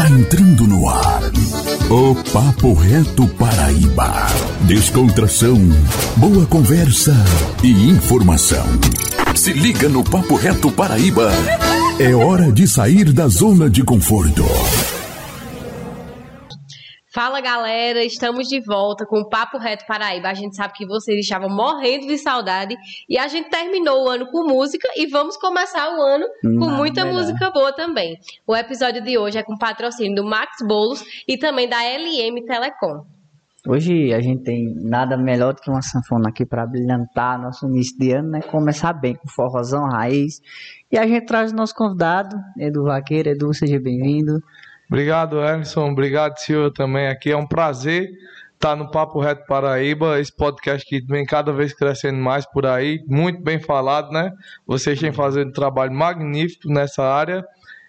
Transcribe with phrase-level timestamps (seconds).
[0.00, 1.20] Está entrando no ar
[1.90, 4.28] o Papo Reto Paraíba.
[4.62, 5.58] Descontração,
[6.16, 7.12] boa conversa
[7.62, 8.64] e informação.
[9.34, 11.30] Se liga no Papo Reto Paraíba.
[11.98, 14.42] É hora de sair da zona de conforto.
[17.12, 20.28] Fala galera, estamos de volta com o Papo Reto Paraíba.
[20.28, 22.76] A gente sabe que vocês estavam morrendo de saudade
[23.08, 26.76] e a gente terminou o ano com música e vamos começar o ano com Não,
[26.76, 27.18] muita melhor.
[27.18, 28.16] música boa também.
[28.46, 33.04] O episódio de hoje é com patrocínio do Max Bolos e também da LM Telecom.
[33.66, 37.98] Hoje a gente tem nada melhor do que uma sanfona aqui para brilhantar nosso início
[37.98, 38.40] de ano, né?
[38.40, 40.40] Começar bem com forrozão raiz.
[40.92, 43.30] E a gente traz o nosso convidado, Edu Vaqueiro.
[43.30, 44.40] Edu, seja bem-vindo.
[44.90, 45.88] Obrigado, Emerson.
[45.92, 47.30] Obrigado, Silvia, também aqui.
[47.30, 48.10] É um prazer
[48.54, 52.98] estar no Papo Reto Paraíba, esse podcast que vem cada vez crescendo mais por aí,
[53.06, 54.32] muito bem falado, né?
[54.66, 57.44] Vocês têm fazendo um trabalho magnífico nessa área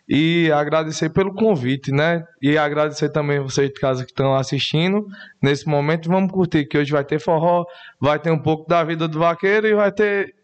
[0.08, 2.24] e agradecer pelo convite, né?
[2.42, 5.06] E agradecer também vocês de casa que estão assistindo
[5.42, 6.08] nesse momento.
[6.08, 7.66] Vamos curtir que hoje vai ter forró,
[8.00, 10.36] vai ter um pouco da vida do vaqueiro e vai ter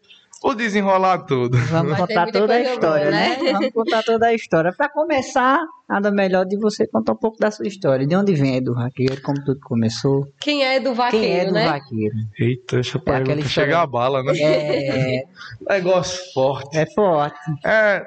[0.44, 1.58] o desenrolar tudo.
[1.58, 3.38] Vamos ter contar toda a história, boa, né?
[3.42, 3.52] né?
[3.54, 4.74] Vamos contar toda a história.
[4.76, 8.06] Para começar, nada melhor de você contar um pouco da sua história.
[8.06, 10.28] De onde vem Edu Vaqueiro, como tudo começou.
[10.40, 11.68] Quem é do vaqueiro, Quem é Edu né?
[11.68, 12.16] Vaqueiro?
[12.40, 14.34] Eita, deixa eu É aquela Chega a bala, né?
[14.38, 15.24] É,
[15.70, 16.78] Negócio forte.
[16.78, 17.38] é forte.
[17.66, 18.06] É,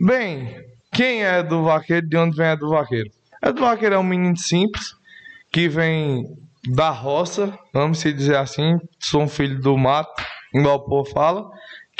[0.00, 0.54] bem,
[0.92, 3.10] quem é do vaqueiro, de onde vem é do vaqueiro?
[3.42, 4.94] É do vaqueiro é um menino simples,
[5.52, 6.24] que vem
[6.68, 10.22] da roça, vamos se dizer assim, sou um filho do mato,
[10.54, 11.48] igual o povo fala,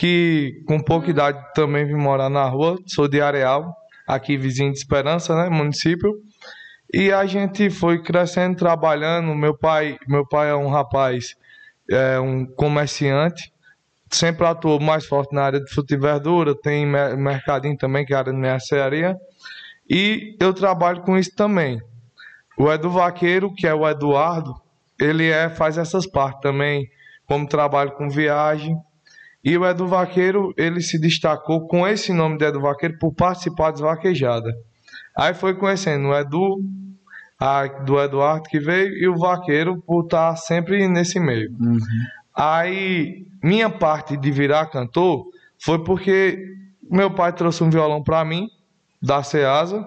[0.01, 3.77] que com pouca idade também vim morar na rua, sou de Areal,
[4.09, 6.15] aqui vizinho de Esperança, né, município,
[6.91, 11.35] e a gente foi crescendo, trabalhando, meu pai, meu pai é um rapaz,
[11.91, 13.53] é um comerciante,
[14.11, 18.15] sempre atuou mais forte na área de fruta e verdura, tem mer- mercadinho também, que
[18.15, 19.15] é a área de mercearia.
[19.87, 21.79] E eu trabalho com isso também.
[22.57, 24.55] O Edu Vaqueiro, que é o Eduardo,
[24.99, 26.89] ele é, faz essas partes também,
[27.27, 28.75] como trabalho com viagem.
[29.43, 33.71] E o Edu Vaqueiro, ele se destacou com esse nome de Edu Vaqueiro por participar
[33.71, 34.53] das vaquejadas.
[35.17, 36.59] Aí foi conhecendo o Edu,
[37.39, 41.51] a, do Eduardo que veio, e o Vaqueiro por estar sempre nesse meio.
[41.59, 41.79] Uhum.
[42.35, 45.27] Aí, minha parte de virar cantor
[45.59, 46.39] foi porque
[46.91, 48.49] meu pai trouxe um violão pra mim,
[49.01, 49.87] da Ceasa.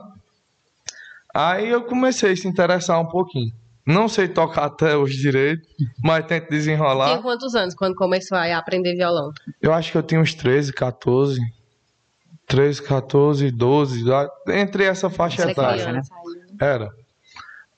[1.34, 3.52] Aí eu comecei a se interessar um pouquinho.
[3.86, 5.68] Não sei tocar até hoje direito,
[6.04, 7.22] mas tento Tinha desenrolar.
[7.22, 9.32] quantos anos quando começou a aprender violão?
[9.62, 11.40] Eu acho que eu tinha uns 13, 14.
[12.48, 14.04] 13, 14, 12.
[14.04, 15.84] lá- Entre essa faixa Era etária.
[15.86, 16.14] criança.
[16.62, 16.90] Era.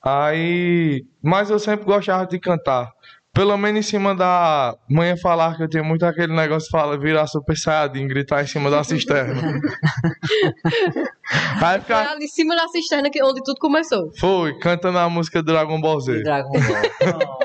[0.04, 1.04] Aí.
[1.22, 2.92] Mas eu sempre gostava de cantar.
[3.32, 4.74] Pelo menos em cima da.
[4.88, 8.46] Manhã falar que eu tinha muito aquele negócio de fala, virar super saiyajin, gritar em
[8.46, 9.34] cima da cisterna.
[11.54, 12.10] Aí Foi ficava.
[12.10, 14.10] ali em cima da cisterna que, onde tudo começou.
[14.18, 16.22] Foi, cantando a música do Dragon Ball Z.
[16.22, 17.38] Dragon Ball.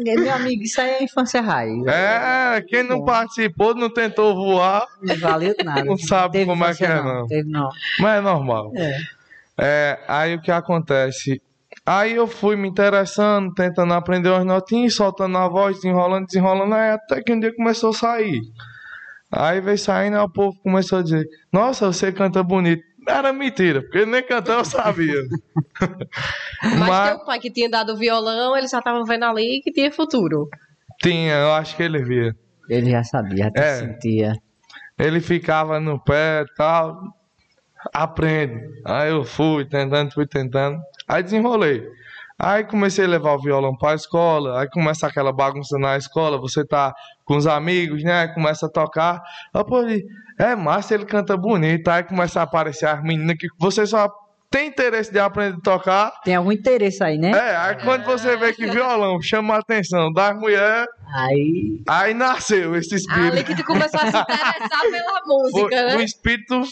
[0.00, 1.86] Meu amigo, isso aí é infância raiz.
[1.86, 5.84] É, quem não participou, não tentou voar, Não valeu nada.
[5.84, 7.26] Não sabe Teve como é que é, não.
[7.26, 7.68] Teve não.
[7.98, 8.72] mas é normal.
[8.76, 8.98] É.
[9.60, 11.42] É, aí o que acontece?
[11.84, 16.90] Aí eu fui me interessando, tentando aprender umas notinhas, soltando a voz, desenrolando, desenrolando, aí
[16.90, 18.40] até que um dia começou a sair.
[19.32, 22.82] Aí veio saindo, aí o povo começou a dizer, nossa, você canta bonito.
[23.08, 25.22] Era mentira, porque nem cantar eu sabia.
[26.62, 29.72] Mas, Mas teu pai que tinha dado o violão, ele já tava vendo ali que
[29.72, 30.48] tinha futuro.
[31.02, 32.34] tinha, eu acho que ele via.
[32.68, 33.74] Ele já sabia, até É.
[33.78, 34.32] sentia.
[34.98, 37.00] Ele ficava no pé e tal.
[37.94, 38.68] Aprende.
[38.84, 40.78] Aí eu fui tentando, fui tentando.
[41.06, 41.86] Aí desenrolei.
[42.40, 44.60] Aí comecei a levar o violão para a escola.
[44.60, 46.38] Aí começa aquela bagunça na escola.
[46.38, 46.94] Você tá
[47.24, 48.28] com os amigos, né?
[48.28, 49.20] Começa a tocar.
[49.52, 49.82] Aí, pô,
[50.38, 51.88] é massa, ele canta bonito.
[51.88, 54.08] Aí começa a aparecer as meninas que você só
[54.50, 56.12] tem interesse de aprender a tocar.
[56.24, 57.32] Tem algum interesse aí, né?
[57.32, 61.82] É, aí quando você vê que violão chama a atenção das mulheres, Aí.
[61.86, 63.32] aí nasceu esse espírito.
[63.32, 65.96] Ali que tu começou a se interessar pela música, Foi- né?
[65.96, 66.62] O espírito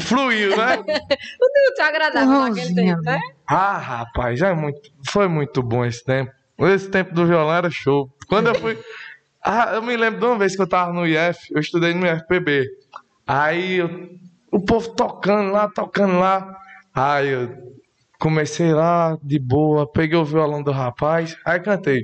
[0.00, 0.76] fluiu, né?
[1.40, 3.20] O teu te agradava naquele tempo, né?
[3.46, 4.80] Ah, rapaz, é muito,
[5.10, 6.30] foi muito bom esse tempo.
[6.60, 8.08] Esse tempo do violão era show.
[8.28, 8.78] Quando eu fui.
[9.40, 12.04] Ah, eu me lembro de uma vez que eu tava no IF, eu estudei no
[12.04, 12.66] IFPB.
[13.26, 14.10] Aí eu-
[14.50, 16.54] o povo tocando lá, tocando lá.
[16.92, 17.56] Aí eu
[18.18, 22.02] comecei lá de boa, peguei o violão do rapaz, aí cantei.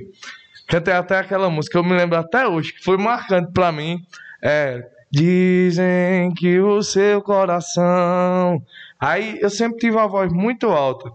[0.67, 3.99] Cantei até aquela música, eu me lembro até hoje, que foi marcante pra mim.
[4.41, 4.81] É.
[5.15, 8.61] Dizem que o seu coração.
[8.99, 11.09] Aí eu sempre tive a voz muito alta.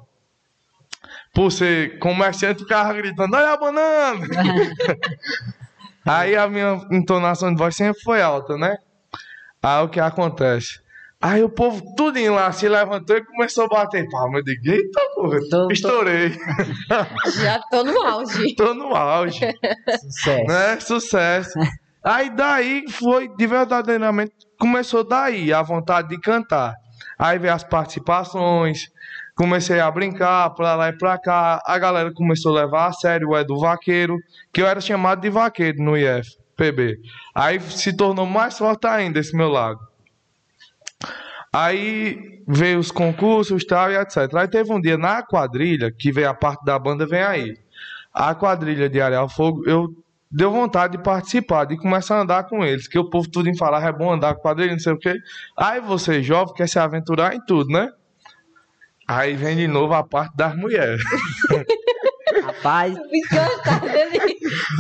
[1.35, 4.27] Por ser comerciante, ficava gritando: Olha a banana!
[6.07, 8.79] Aí a minha entonação de voz sempre foi alta, né?
[9.63, 10.81] Aí o que acontece?
[11.21, 14.39] Aí o povo tudo lá se levantou e começou a bater palma.
[14.39, 16.33] Eu digo, eita porra, Tô- tô- estourei.
[17.43, 18.55] Já tô no auge.
[18.57, 19.41] Tô no auge,
[20.01, 20.45] Sucesso.
[20.47, 20.81] né?
[20.81, 21.59] Sucesso.
[22.03, 26.75] Aí daí foi, de verdadeiramente, começou daí a vontade de cantar.
[27.19, 28.89] Aí veio as participações,
[29.35, 31.63] comecei a brincar pra lá e pra cá.
[31.67, 34.17] A galera começou a levar a sério o Edu Vaqueiro,
[34.53, 36.99] que eu era chamado de vaqueiro no IFPB.
[37.35, 39.81] Aí se tornou mais forte ainda esse meu lago.
[41.53, 44.33] Aí veio os concursos tal, e etc.
[44.35, 47.59] Aí teve um dia na quadrilha, que veio a parte da banda, vem aí.
[48.15, 49.89] A quadrilha de Areal Fogo, eu
[50.31, 53.57] deu vontade de participar, de começar a andar com eles, que o povo tudo em
[53.57, 55.15] falar é bom andar com quadrilha, não sei o quê.
[55.59, 57.89] Aí você, jovem, quer se aventurar em tudo, né?
[59.09, 61.03] Aí vem de novo a parte das mulheres.
[62.45, 64.21] Rapaz, Me cantar dele.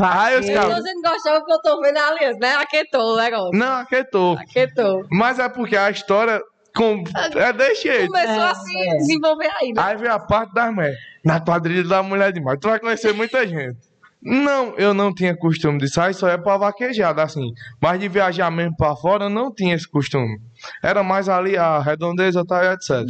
[0.00, 2.54] Aí os caras- Você não gostou porque eu tô vendo a aliança, né?
[2.54, 3.58] Aquetou o negócio.
[3.58, 4.38] Não, aquietou.
[4.38, 5.04] Aquetou.
[5.10, 6.40] Mas é porque a história
[6.76, 7.02] com...
[7.36, 8.06] é desse jeito.
[8.06, 8.96] Começou É, a se é.
[8.98, 9.82] desenvolver aí, né?
[9.82, 10.96] Aí vem a parte das mulheres.
[11.24, 12.58] Na quadrilha da mulher demais.
[12.60, 13.78] Tu vai conhecer muita gente.
[14.22, 17.52] Não, eu não tinha costume de sair, só é pra vaquejada, assim.
[17.80, 20.38] Mas de viajar mesmo pra fora, eu não tinha esse costume.
[20.82, 23.06] Era mais ali a redondeza, tal, e etc.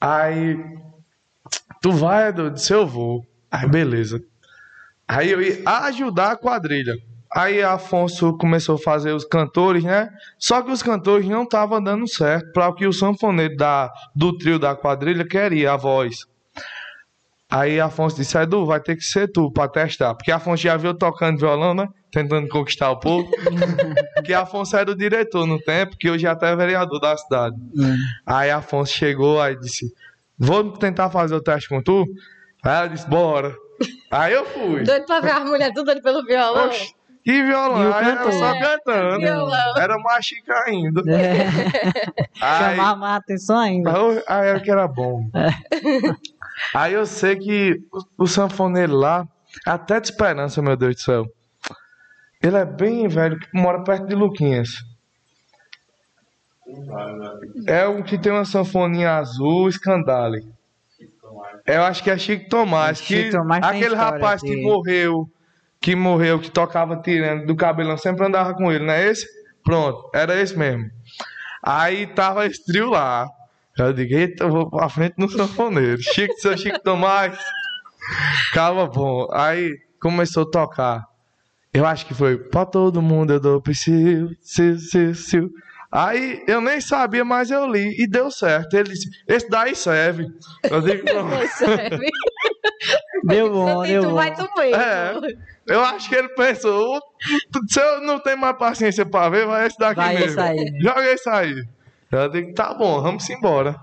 [0.00, 0.58] Aí,
[1.80, 2.50] tu vai, Edu?
[2.50, 3.24] Disse, eu vou.
[3.50, 4.22] Aí, beleza.
[5.08, 6.94] Aí eu ia ajudar a quadrilha.
[7.34, 10.08] Aí Afonso começou a fazer os cantores, né?
[10.38, 14.36] Só que os cantores não estavam dando certo para o que o sanfoneiro da, do
[14.36, 16.26] trio da quadrilha queria, a voz.
[17.54, 20.12] Aí Afonso disse, Edu, vai ter que ser tu pra testar.
[20.16, 21.86] Porque Afonso já viu tocando violão, né?
[22.10, 23.30] Tentando conquistar o povo.
[24.16, 27.54] Porque Afonso era o diretor no tempo, que hoje até é vereador da cidade.
[27.76, 27.96] Hum.
[28.26, 29.86] Aí Afonso chegou aí disse:
[30.36, 32.04] Vou tentar fazer o teste com tu?
[32.64, 33.54] Aí ela disse: Bora.
[34.10, 34.82] Aí eu fui.
[34.82, 36.66] Doido pra ver as mulheres tudo ali pelo violão.
[36.66, 36.92] Oxe,
[37.24, 37.82] que violão?
[37.82, 39.20] E o Aí era só cantando.
[39.20, 39.78] Violão.
[39.78, 41.02] Era mais chique ainda.
[41.10, 41.46] É,
[42.38, 43.92] Aí, chamava mais atenção ainda.
[44.28, 45.30] aí era que era bom.
[46.74, 49.26] Aí eu sei que o, o sanfoneiro lá,
[49.66, 51.26] até de esperança, meu Deus do céu.
[52.42, 54.84] Ele é bem velho, que mora perto de Luquinhas.
[57.66, 60.46] É um que tem uma sanfoninha azul, Scandale.
[61.66, 62.98] Eu acho que é Chico Tomás.
[62.98, 65.28] Chico que Tomás aquele rapaz que morreu,
[65.80, 69.26] que morreu, que tocava tirando do cabelão, sempre andava com ele, não é esse?
[69.62, 70.90] Pronto, era esse mesmo.
[71.62, 73.26] Aí tava esse trio lá.
[73.78, 76.00] Eu digo, eita, eu vou pra frente no sanfoneiro.
[76.00, 77.36] Chico, seu Chico Tomás.
[78.52, 79.28] Calma, bom.
[79.32, 81.04] Aí começou a tocar.
[81.72, 85.46] Eu acho que foi pra todo mundo eu dou psiu, sil, sil, sil.
[85.90, 88.74] Aí eu nem sabia, mas eu li e deu certo.
[88.74, 90.26] Ele disse, esse daí serve.
[90.70, 91.02] Eu digo.
[91.56, 91.98] Serve.
[93.24, 94.14] Deu bom, Se deu tu bom.
[94.14, 94.76] vai tu mesmo.
[94.76, 95.14] É.
[95.68, 97.00] eu acho que ele pensou,
[97.68, 100.28] se eu não tenho mais paciência pra ver, vai esse daqui Vai mesmo.
[100.30, 100.78] esse aí?
[100.82, 101.64] Joga esse aí.
[102.10, 103.76] Eu digo, tá bom, vamos embora.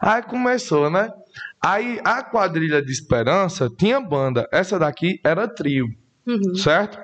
[0.00, 1.08] Aí começou, né?
[1.60, 4.46] Aí a quadrilha de Esperança tinha banda.
[4.52, 5.86] Essa daqui era trio,
[6.26, 6.54] Uhum.
[6.54, 6.98] certo?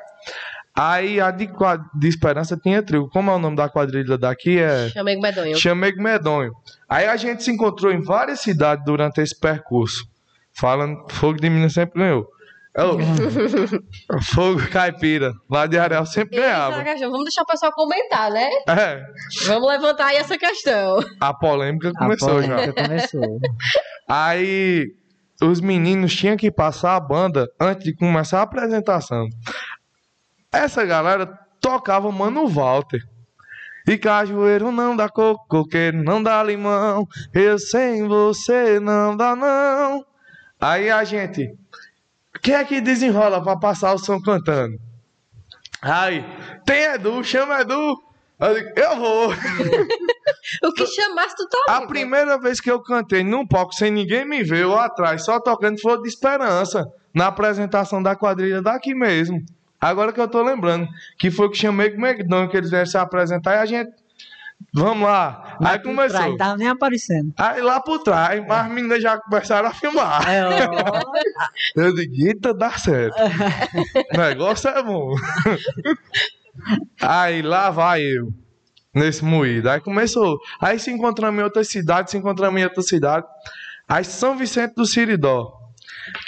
[0.76, 3.08] Aí a de, qua- de Esperança tinha trio.
[3.08, 4.58] Como é o nome da quadrilha daqui?
[4.58, 5.56] É Chamei o medonho.
[5.56, 6.52] Chamego Medonho.
[6.88, 10.04] Aí a gente se encontrou em várias cidades durante esse percurso.
[10.52, 12.26] Falando, Fogo de Minas sempre ganhou.
[12.76, 16.84] Ô, Fogo Caipira, lá de Areal sempre ganhava.
[17.00, 18.48] Vamos deixar o pessoal comentar, né?
[18.68, 19.04] É,
[19.46, 21.00] Vamos levantar aí essa questão.
[21.20, 22.54] a polêmica A começou já.
[22.54, 23.40] polêmica começou.
[24.08, 24.86] Aí
[25.40, 29.28] os meninos tinham que passar a banda antes de começar a apresentação.
[30.52, 31.26] Essa galera
[31.60, 33.00] tocava Mano Walter.
[33.86, 37.06] E cajueiro não dá coco, coqueiro não dá limão.
[37.32, 40.04] Eu sem você não dá não.
[40.60, 41.48] Aí a gente,
[42.42, 44.78] quem é que desenrola pra passar o som cantando?
[45.82, 46.24] Aí,
[46.64, 47.96] tem Edu, chama Edu.
[48.38, 49.30] Eu, digo, eu vou.
[50.62, 54.24] O que chamasse, tu tá A primeira vez que eu cantei num palco sem ninguém
[54.24, 59.40] me ver, eu atrás, só tocando foi de esperança, na apresentação da quadrilha daqui mesmo.
[59.80, 62.86] Agora que eu tô lembrando, que foi que chamei com o McDonald's, que eles vieram
[62.86, 63.90] se apresentar e a gente.
[64.72, 65.56] Vamos lá.
[65.60, 66.18] Mas Aí começou.
[66.20, 67.32] trás, tava nem aparecendo.
[67.36, 70.28] Aí lá por trás, as meninas já começaram a filmar.
[70.28, 70.42] É,
[71.74, 73.16] Eu digo, eita, dá certo.
[74.14, 75.14] o negócio é bom.
[77.00, 78.28] Aí lá vai eu,
[78.94, 79.68] nesse moído.
[79.70, 80.38] Aí começou.
[80.60, 83.26] Aí se encontramos em outra cidade, se encontramos em outra cidade.
[83.88, 85.52] Aí São Vicente do Siridó,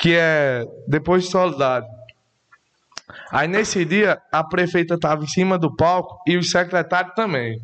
[0.00, 1.86] que é depois de Soledade.
[3.30, 7.58] Aí nesse dia, a prefeita estava em cima do palco e o secretário também.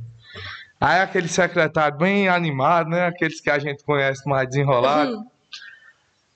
[0.80, 3.06] Aí aquele secretário bem animado, né?
[3.06, 5.24] Aqueles que a gente conhece mais desenrolado.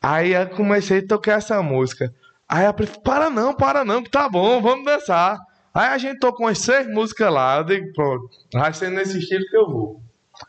[0.01, 2.13] Aí eu comecei a tocar essa música.
[2.49, 5.39] Aí a prefeita, para não, para não, que tá bom, vamos dançar.
[5.73, 7.59] Aí a gente tocou umas seis músicas lá.
[7.59, 10.03] Eu digo, pronto, vai ser nesse estilo que eu vou.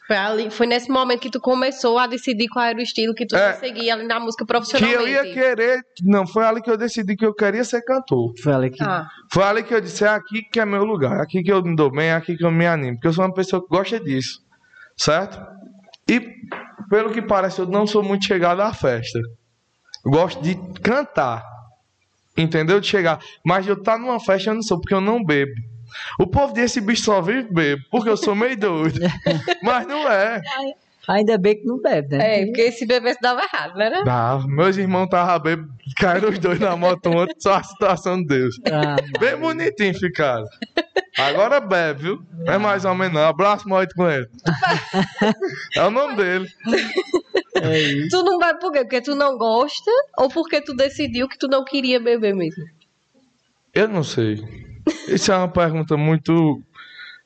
[0.07, 3.25] Foi, ali, foi nesse momento que tu começou a decidir qual era o estilo que
[3.25, 3.49] tu É.
[3.51, 5.01] ia seguir ali na música Que profissionalmente.
[5.01, 5.81] eu ia querer.
[6.03, 8.33] Não, foi ali que eu decidi que eu queria ser cantor.
[8.41, 8.83] Foi ali que.
[8.83, 11.51] Ah, Foi ali que eu disse, é aqui que é meu lugar, é aqui que
[11.51, 13.61] eu me dou bem, é aqui que eu me animo, porque eu sou uma pessoa
[13.61, 14.39] que gosta disso,
[14.97, 15.39] certo?
[16.09, 16.19] E,
[16.89, 19.19] pelo que parece, eu não sou muito chegado à festa.
[20.05, 21.43] Eu gosto de cantar,
[22.37, 22.79] entendeu?
[22.81, 25.51] De chegar, mas eu estar numa festa eu não sou, porque eu não bebo.
[26.19, 28.99] O povo desse bicho só vive bebo, porque eu sou meio doido.
[29.63, 30.41] mas não é.
[31.07, 32.43] Ainda bem que não bebe, né?
[32.43, 33.91] é, porque se bebesse dava errado, né?
[34.07, 38.27] Ah, meus irmãos estavam bebendo, caíram os dois na moto ontem, só a situação de
[38.27, 38.55] Deus.
[38.71, 40.47] Ah, Bem bonitinho ficaram.
[41.17, 42.23] Agora bebe, viu?
[42.47, 43.13] É mais ou menos.
[43.13, 43.27] não.
[43.27, 44.27] Abraço muito com ele.
[45.75, 46.47] É o nome dele.
[47.55, 48.09] é isso.
[48.09, 48.79] Tu não bebe por quê?
[48.81, 52.63] Porque tu não gosta ou porque tu decidiu que tu não queria beber mesmo?
[53.73, 54.43] Eu não sei.
[55.07, 56.61] Isso é uma pergunta muito.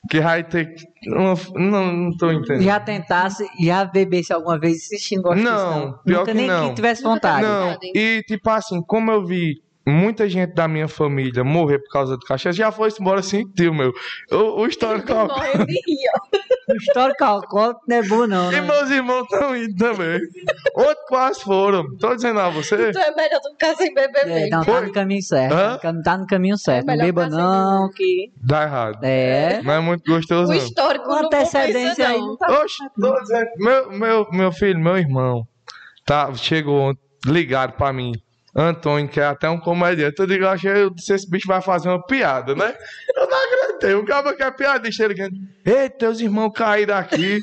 [0.08, 0.74] Que vai ter.
[1.06, 2.62] Não, não, não tô entendendo.
[2.62, 6.68] Já tentasse, já bebesse alguma vez assistindo gosta disso, Não, pior Nunca que nem não.
[6.68, 7.42] que tivesse vontade.
[7.42, 12.16] Não, e tipo assim, como eu vi muita gente da minha família morrer por causa
[12.16, 13.92] de cachaça, já foi embora sentiu, meu.
[14.30, 15.12] O, o histórico.
[15.12, 16.17] Morrendo de rir, ó.
[16.68, 18.52] O histórico alcoólico não é bom, não.
[18.52, 18.60] E Né?
[18.60, 20.20] meus irmãos estão indo também.
[20.74, 21.96] Outros quase foram.
[21.96, 22.90] Tô dizendo a você.
[22.90, 24.50] Então é melhor tu ficar sem beber É, mesmo.
[24.50, 24.86] não, tá Foi?
[24.86, 25.52] no caminho certo.
[25.54, 25.58] Hã?
[25.58, 26.86] Tá no cam- Tá no caminho certo.
[26.86, 28.32] não melhor beba, ficar sem não, que.
[28.42, 28.98] Dá errado.
[29.02, 29.62] É.
[29.62, 30.62] Não é muito gostoso, O não.
[30.62, 32.18] histórico Com não compensa, antecedência aí.
[32.18, 32.26] não.
[32.28, 35.46] não tá- Oxe, tô dizendo, meu, meu, meu filho, meu irmão,
[36.04, 38.12] tá, chegou ontem, ligado pra mim.
[38.56, 41.60] Antônio, que é até um comediante, eu digo, eu achei, eu disse, esse bicho vai
[41.62, 42.74] fazer uma piada, né?
[43.14, 43.38] Eu não
[43.78, 45.30] acreditei, o cara que é piadista, ele quer,
[45.64, 47.40] ei, teus irmãos caíram aqui,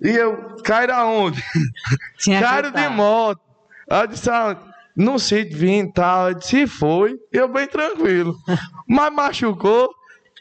[0.00, 1.42] e eu, caíram aonde?
[2.40, 3.40] Caíram de moto.
[3.88, 4.56] Aí disse, ah,
[4.96, 8.36] no sítio vim e tal, eu disse, foi, eu bem tranquilo.
[8.88, 9.90] Mas machucou,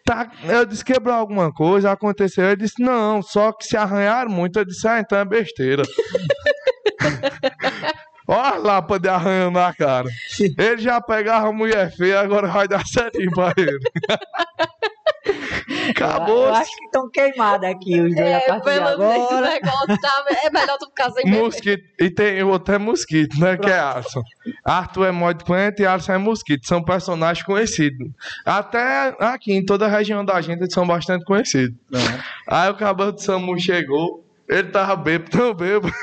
[0.05, 4.59] tá, eu disse, quebrou alguma coisa, aconteceu, ele disse, não, só que se arranharam muito,
[4.59, 5.83] eu disse, ah, então é besteira.
[8.25, 10.07] Olha a lapa de arranhão na cara.
[10.39, 13.79] Ele já pegava a mulher feia, agora vai dar certinho pra ele.
[15.89, 16.45] Acabou.
[16.47, 19.03] Eu acho que estão queimados aqui os dois a É, partir de pelo menos o
[19.35, 19.49] agora.
[19.49, 20.25] negócio tá...
[20.43, 21.25] É melhor tu ficar sem.
[21.31, 21.83] Mosquito.
[21.99, 23.57] E tem o outro é mosquito, né?
[23.57, 24.21] Que é Arson.
[24.65, 26.67] Arthur é mod plant e Arson é mosquito.
[26.67, 28.09] São personagens conhecidos.
[28.45, 31.77] Até aqui, em toda a região da gente, eles são bastante conhecidos.
[32.47, 34.21] Aí o cabelo do Samu chegou.
[34.49, 35.93] Ele tava bêbado, tão bêbado.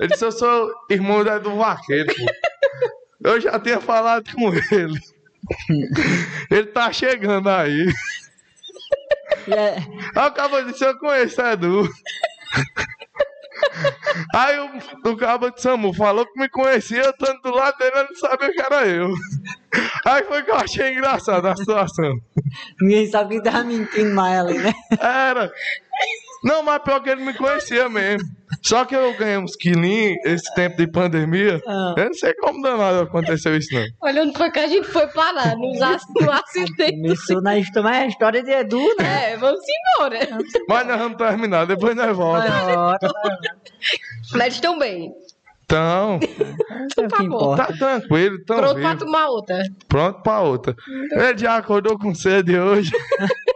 [0.00, 3.28] Ele disse: Eu sou irmão do vaqueiro, pô.
[3.30, 4.98] Eu já tinha falado com ele.
[6.50, 7.86] Ele tá chegando aí.
[9.46, 9.76] E é-
[10.14, 11.88] Aí o cabo disse, eu conheço Edu.
[14.34, 17.92] Aí o, o cabo de Samu falou que me conhecia, eu estando do lado dele,
[17.96, 19.12] ele não sabia que era eu.
[20.04, 22.18] Aí foi que eu achei engraçado a situação.
[22.80, 24.72] Ninguém sabe quem tava mentindo mais ali, né?
[25.00, 25.50] Era.
[26.44, 28.26] Não, mas pior que ele me conhecia mesmo.
[28.62, 31.60] Só que eu ganhei uns quilinhos esse tempo de pandemia.
[31.66, 31.94] Ah.
[31.96, 33.84] Eu não sei como danado aconteceu isso, não.
[34.02, 37.00] Olha onde foi que a gente foi parar, nos no acidente.
[37.02, 39.32] Começou na história, é a história de Edu, né?
[39.32, 39.60] É, vamos
[39.96, 40.18] embora.
[40.68, 42.98] Mas nós vamos terminar, depois nós voltamos.
[44.32, 45.12] Mas eles estão bem.
[45.64, 47.66] Então, o que importa.
[47.66, 49.04] tá tranquilo, tão Pronto pra vivo.
[49.04, 49.62] tomar outra.
[49.88, 50.76] Pronto pra outra.
[51.10, 52.92] Ele já acordou com sede hoje.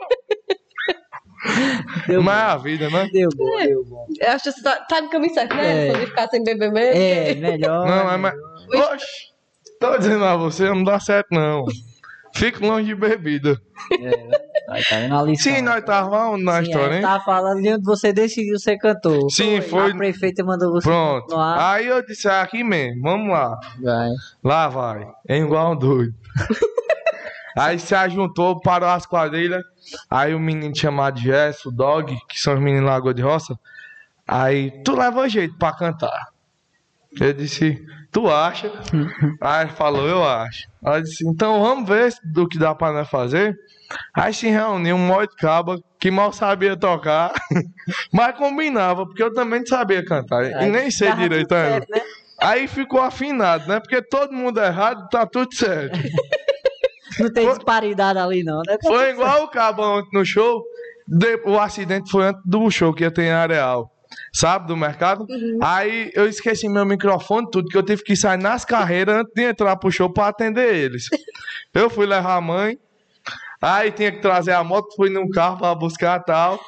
[2.07, 2.51] Deu Mas é bom.
[2.53, 3.09] a vida, né?
[3.13, 4.07] Deu bom, deu bom.
[4.21, 5.89] Eu acho que você tá, tá no caminho certo, né?
[5.89, 5.93] É.
[5.93, 7.01] Poder ficar sem beber mesmo.
[7.01, 7.87] É, melhor.
[7.87, 8.35] Não, é mais.
[8.75, 9.07] Oxe,
[9.81, 11.65] tô dizendo a você, não dá certo não.
[12.35, 13.61] Fique longe de bebida.
[14.69, 15.53] Vai, tá vendo a lição.
[15.53, 17.03] Sim, nós távamos na Sim, história, é, hein?
[17.03, 19.29] Tava falando de onde você decidiu ser cantor.
[19.31, 19.91] Sim, foi.
[19.91, 21.23] A prefeita mandou você Pronto.
[21.23, 21.73] continuar.
[21.73, 23.59] Aí eu disse, ah, aqui mesmo, vamos lá.
[23.83, 24.11] Vai.
[24.45, 25.09] Lá vai.
[25.29, 26.15] É igual um doido.
[27.57, 29.63] Aí se ajuntou, parou as quadrilhas.
[30.09, 33.59] Aí o menino chamado Jess, o Dog, que são os meninos Lagoa de Roça.
[34.27, 36.29] Aí, tu leva jeito pra cantar.
[37.21, 38.71] Eu disse, tu acha?
[39.41, 40.69] Aí ele falou, eu acho.
[40.85, 43.59] Aí disse, então vamos ver do que dá pra nós fazer.
[44.15, 47.33] Aí se reuniu um monte de caba que mal sabia tocar,
[48.13, 50.45] mas combinava, porque eu também não sabia cantar.
[50.45, 51.85] E Aí nem sei direito ainda.
[51.87, 52.01] certo, né?
[52.41, 53.81] Aí ficou afinado, né?
[53.81, 55.99] Porque todo mundo errado, tá tudo certo.
[57.19, 58.77] Não tem disparidade ali, não, né?
[58.83, 60.63] Foi igual o cabo ontem no show.
[61.45, 63.91] o acidente foi antes do show que ia ter em Areal.
[64.33, 65.27] Sabe, do mercado?
[65.63, 69.43] Aí eu esqueci meu microfone, tudo, que eu tive que sair nas carreiras antes de
[69.43, 71.05] entrar pro show pra atender eles.
[71.73, 72.77] Eu fui levar a mãe,
[73.63, 76.59] aí tinha que trazer a moto, fui num carro pra buscar tal.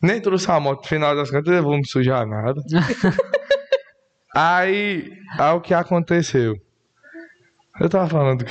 [0.00, 2.60] Nem trouxe a moto, no final das contas eu vou me sujar nada.
[4.32, 6.54] aí, aí o que aconteceu?
[7.80, 8.44] Eu tava falando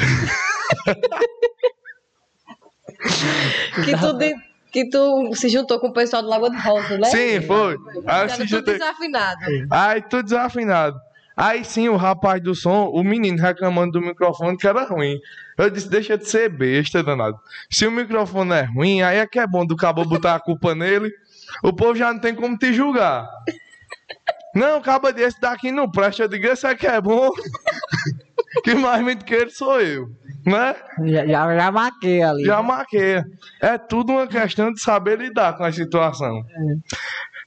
[3.84, 3.98] que.
[3.98, 4.36] tu, de-
[4.72, 7.10] que tu se juntou com o pessoal do Lagoa de Rosa, né?
[7.10, 7.78] Sim, foi.
[8.08, 9.40] Aí eu Era se juntei- desafinado.
[9.72, 11.00] Aí tudo desafinado.
[11.38, 15.20] Aí sim, o rapaz do som, o menino reclamando do microfone que era ruim.
[15.58, 17.38] Eu disse, deixa de ser besta, danado.
[17.70, 20.74] Se o microfone é ruim, aí é que é bom do cabo botar a culpa
[20.74, 21.12] nele.
[21.62, 23.28] O povo já não tem como te julgar.
[24.54, 26.24] Não, cabo desse daqui não presta.
[26.24, 27.30] Eu digo, esse aqui é bom.
[28.64, 30.10] que mais me que ele sou eu.
[30.46, 30.76] Né?
[31.06, 32.44] Já, já, já marquei ali.
[32.46, 33.22] Já marquei.
[33.62, 36.44] É tudo uma questão de saber lidar com a situação.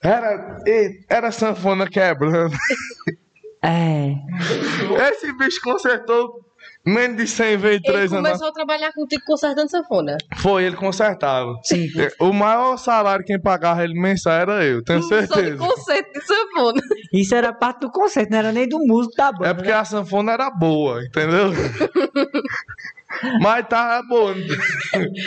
[0.03, 2.57] Era, e- era sanfona quebrando.
[3.63, 4.15] É.
[5.11, 6.41] Esse bicho consertou
[6.89, 8.25] menos de 100 vezes Ele três anos.
[8.27, 10.17] começou a trabalhar contigo consertando sanfona.
[10.39, 11.55] Foi, ele consertava.
[11.63, 11.89] Sim.
[12.19, 15.57] O maior salário quem pagava ele mensal era eu, tenho Só de certeza.
[15.59, 16.81] conserto de sanfona.
[17.13, 19.49] Isso era parte do concerto, não era nem do músico da banda.
[19.49, 21.51] É porque a sanfona era boa, entendeu?
[23.41, 24.35] Mas tava boa.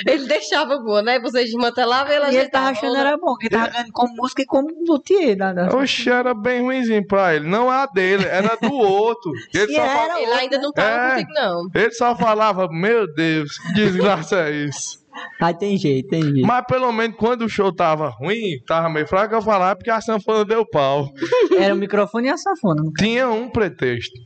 [0.08, 1.20] Ele deixava boa, né?
[1.20, 4.42] Vocês desmantelavam ele E ele tava achando era bom, que ele tava ganhando como música
[4.42, 5.38] e como luthier.
[5.76, 7.48] Oxe, era bem ruimzinho pra ele.
[7.48, 9.32] Não a dele, era do outro.
[9.54, 11.10] Ele E só, era fa- Ele ainda não tava É.
[11.16, 11.68] contigo, não.
[11.76, 15.02] ele só falava, meu Deus, que desgraça é isso.
[15.42, 16.48] Aí tem jeito, tem jeito.
[16.48, 20.00] Mas pelo menos quando o show tava ruim, tava meio fraco, eu falava porque a
[20.00, 21.10] sanfona deu pau.
[21.60, 22.82] Era o microfone e a sanfona.
[22.98, 24.18] Tinha um pretexto.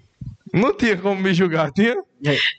[0.53, 1.95] Não tinha como me julgar, tinha?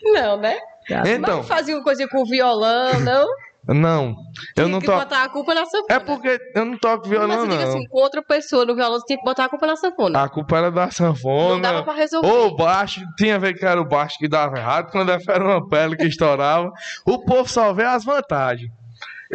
[0.02, 0.58] Não, né?
[0.88, 3.26] Então, Mas fazia uma coisa com violão, não?
[3.68, 4.06] não.
[4.08, 4.14] Eu
[4.54, 4.98] Tinha não que toco.
[4.98, 5.86] botar a culpa na sanfona.
[5.90, 7.68] É porque eu não toco Mas violão, eu digo não.
[7.68, 10.22] assim, com outra pessoa no violão, você tinha que botar a culpa na sanfona.
[10.22, 11.54] A culpa era da sanfona.
[11.54, 12.28] Não dava pra resolver.
[12.28, 15.68] Ou o baixo, tinha ver que era o baixo que dava errado, quando era uma
[15.68, 16.70] pele que estourava.
[17.04, 18.70] O povo só vê as vantagens.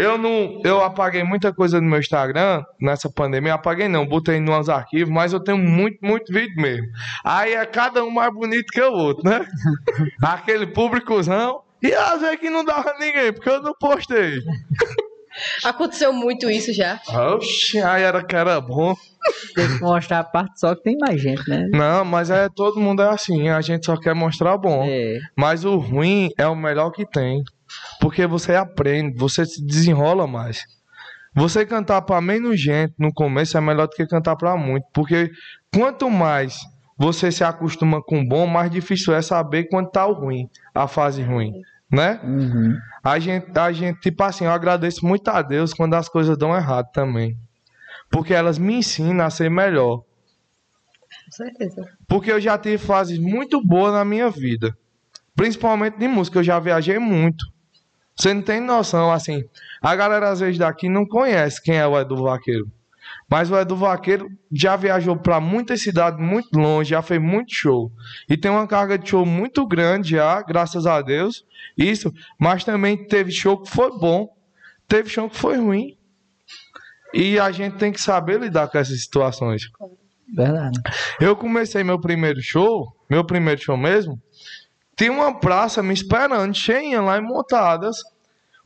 [0.01, 4.67] Eu não, eu apaguei muita coisa no meu Instagram nessa pandemia, apaguei não, botei nos
[4.67, 6.87] arquivos, mas eu tenho muito, muito vídeo mesmo.
[7.23, 9.45] Aí é cada um mais bonito que o outro, né?
[10.23, 11.61] Aquele públicozão.
[11.83, 14.39] E às vezes que não dava ninguém, porque eu não postei.
[15.63, 16.99] Aconteceu muito isso já.
[17.07, 18.95] Oxi, aí era que era bom.
[19.53, 21.67] Tem que mostrar a parte só que tem mais gente, né?
[21.71, 24.83] Não, mas é todo mundo é assim, a gente só quer mostrar bom.
[24.85, 25.19] É.
[25.37, 27.43] Mas o ruim é o melhor que tem.
[27.99, 30.63] Porque você aprende, você se desenrola mais.
[31.33, 34.85] Você cantar pra menos gente no começo é melhor do que cantar pra muito.
[34.93, 35.31] Porque
[35.73, 36.59] quanto mais
[36.97, 40.87] você se acostuma com o bom, mais difícil é saber quando tá o ruim, a
[40.87, 41.53] fase ruim.
[41.89, 42.19] Né?
[42.23, 42.77] Uhum.
[43.03, 46.55] A gente, a gente, tipo assim, eu agradeço muito a Deus quando as coisas dão
[46.55, 47.37] errado também.
[48.09, 49.97] Porque elas me ensinam a ser melhor.
[49.97, 51.85] Com certeza.
[52.07, 54.77] Porque eu já tive fases muito boas na minha vida.
[55.35, 57.45] Principalmente de música, eu já viajei muito.
[58.21, 59.43] Você não tem noção, assim.
[59.81, 62.71] A galera às vezes daqui não conhece quem é o Edu Vaqueiro.
[63.27, 67.91] Mas o Edu Vaqueiro já viajou para muitas cidades muito longe, já fez muito show.
[68.29, 71.43] E tem uma carga de show muito grande já, graças a Deus.
[71.75, 72.13] Isso.
[72.39, 74.29] Mas também teve show que foi bom.
[74.87, 75.97] Teve show que foi ruim.
[77.15, 79.63] E a gente tem que saber lidar com essas situações.
[80.31, 80.79] Verdade.
[81.19, 84.21] Eu comecei meu primeiro show, meu primeiro show mesmo,
[84.95, 87.97] tinha uma praça me esperando, cheia lá em Montadas,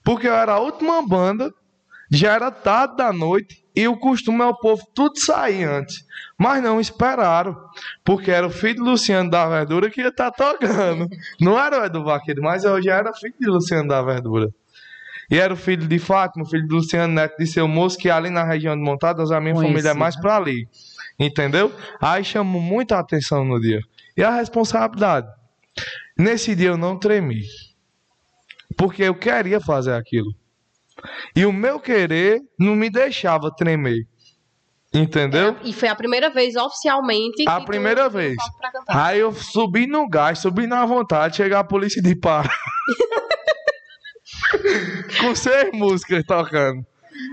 [0.04, 1.52] porque eu era a última banda,
[2.12, 6.06] já era tarde da noite, e o costume é o povo tudo sair antes.
[6.38, 7.56] Mas não esperaram,
[8.04, 11.08] porque era o filho do Luciano da Verdura que ia estar tocando.
[11.40, 14.50] Não era o Edu Vaqueiro, mas eu já era filho de Luciano da Verdura.
[15.30, 18.10] E era o filho de Fátima, o filho do Luciano Neto de seu moço, que
[18.10, 20.68] ali na região de Montadas, a minha Conheci, família é mais pra ali.
[21.20, 21.74] Entendeu?
[22.00, 23.80] Aí chamou muita atenção no dia.
[24.16, 25.28] E a responsabilidade.
[26.17, 27.41] Nesse dia eu não tremi.
[28.78, 30.34] Porque eu queria fazer aquilo.
[31.36, 34.08] E o meu querer não me deixava tremer.
[34.93, 35.58] Entendeu?
[35.63, 37.43] E foi a primeira vez oficialmente.
[37.47, 38.36] A primeira vez.
[38.38, 39.06] palco pra cantar.
[39.06, 42.49] Aí eu subi no gás, subi na vontade, chegar a polícia de para.
[45.19, 46.86] Com seis músicas tocando.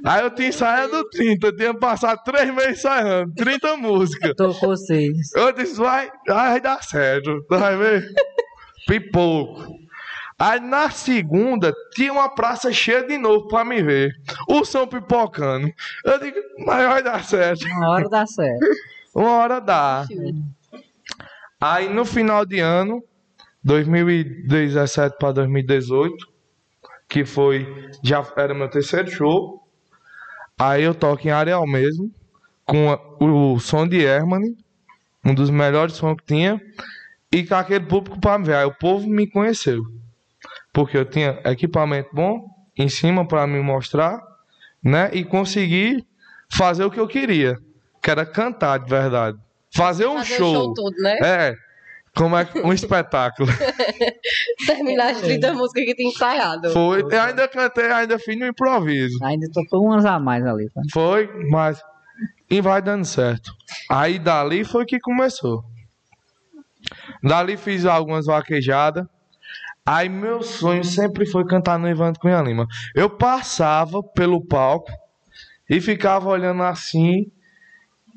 [0.05, 4.33] Aí eu tinha ensaiado 30, eu tinha passado três meses ensaiando, 30 músicas.
[4.37, 5.33] Tocou seis.
[5.35, 8.13] Eu disse, vai, vai dar certo, tu vai ver?
[8.87, 9.79] Pipoco.
[10.39, 14.13] Aí na segunda tinha uma praça cheia de novo pra me ver.
[14.49, 15.71] O som pipocando.
[16.05, 17.65] Eu digo, mas vai dar certo.
[17.67, 18.61] Uma hora dá certo.
[19.15, 20.07] Uma hora dá.
[21.61, 23.03] Aí no final de ano,
[23.63, 26.15] 2017 para 2018,
[27.09, 29.63] que foi já era meu terceiro show.
[30.59, 32.11] Aí eu toco em Areal mesmo,
[32.65, 34.57] com a- o som de Herman,
[35.25, 36.61] um dos melhores sons que tinha,
[37.33, 38.57] e com aquele público para me ver.
[38.57, 39.83] Aí o povo me conheceu,
[40.73, 44.21] porque eu tinha equipamento bom em cima para me mostrar,
[44.83, 45.11] né?
[45.13, 46.05] E consegui
[46.53, 47.57] fazer o que eu queria,
[48.03, 49.39] que era cantar de verdade,
[49.75, 50.55] fazer um Fazer show.
[50.55, 51.19] show todo, né?
[51.23, 51.55] É.
[52.15, 53.49] Como é que- um espetáculo.
[54.67, 56.71] Terminar as 30 músicas que tinha ensaiado.
[56.71, 57.01] Foi.
[57.03, 59.17] Eu ainda cantei, ainda fiz no improviso.
[59.25, 60.69] Ainda tocou umas a mais ali.
[60.71, 60.83] tá?
[60.93, 61.81] Foi, mas.
[62.51, 63.51] E vai dando certo.
[63.91, 65.65] Aí dali foi que começou.
[67.23, 69.07] Dali fiz algumas vaquejadas.
[69.85, 72.67] Aí meu sonho sempre foi cantar no Evandro Cunha Lima.
[72.95, 74.91] Eu passava pelo palco
[75.69, 77.27] e ficava olhando assim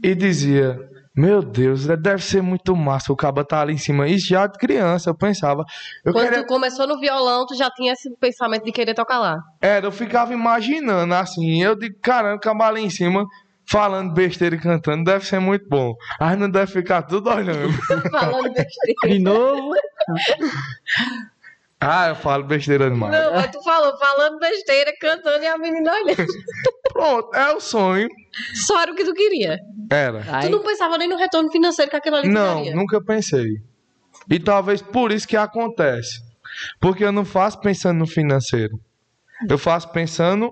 [0.03, 0.77] e dizia:
[1.15, 4.07] Meu Deus, deve ser muito massa o caba tá ali em cima.
[4.07, 5.63] Isso já de criança, eu pensava.
[6.03, 9.17] Eu Quando queria tu começou no violão, tu já tinha esse pensamento de querer tocar
[9.17, 9.37] lá.
[9.59, 11.63] era, eu ficava imaginando assim.
[11.63, 13.25] Eu digo, caramba, acabar ali em cima,
[13.69, 15.95] falando besteira e cantando, deve ser muito bom.
[16.19, 17.73] Aí não deve ficar tudo olhando.
[18.11, 19.07] Falando besteira.
[19.07, 19.73] De novo.
[21.79, 23.13] ah, eu falo besteira demais.
[23.13, 26.25] Não, mas tu falou falando besteira, cantando e a menina olhando.
[26.93, 28.07] Pronto, é o sonho.
[28.53, 29.59] Só era o que tu queria.
[29.89, 30.23] Era.
[30.29, 32.75] Aí, Tu não pensava nem no retorno financeiro que aquilo ali Não, daria.
[32.75, 33.61] nunca pensei.
[34.29, 36.21] E talvez por isso que acontece.
[36.79, 38.79] Porque eu não faço pensando no financeiro.
[39.49, 40.51] Eu faço pensando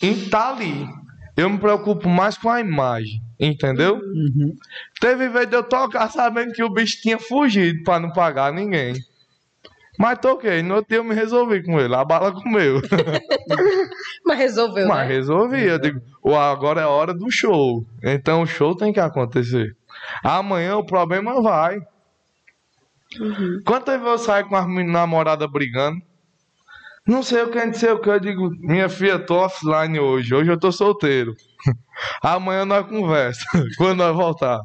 [0.00, 0.88] em estar ali.
[1.36, 3.96] Eu me preocupo mais com a imagem, entendeu?
[3.96, 4.54] Uhum.
[5.00, 8.94] Teve vez de eu tocar sabendo que o bicho tinha fugido pra não pagar ninguém.
[9.98, 12.80] Mas toquei, no outro dia eu me resolvi com ele, a bala comeu.
[14.24, 15.14] Mas resolveu, Mas né?
[15.14, 17.84] resolvi, eu digo, "Ó, agora é hora do show.
[18.02, 19.76] Então o show tem que acontecer.
[20.24, 21.78] Amanhã o problema vai.
[23.20, 23.60] Uhum.
[23.66, 26.00] Quantas vezes eu saio com as meninas namoradas brigando?
[27.06, 28.08] Não sei o que, o que.
[28.08, 30.34] Eu digo, minha filha, tô offline hoje.
[30.34, 31.34] Hoje eu tô solteiro.
[32.22, 33.44] Amanhã nós conversa.
[33.78, 34.60] quando nós voltar.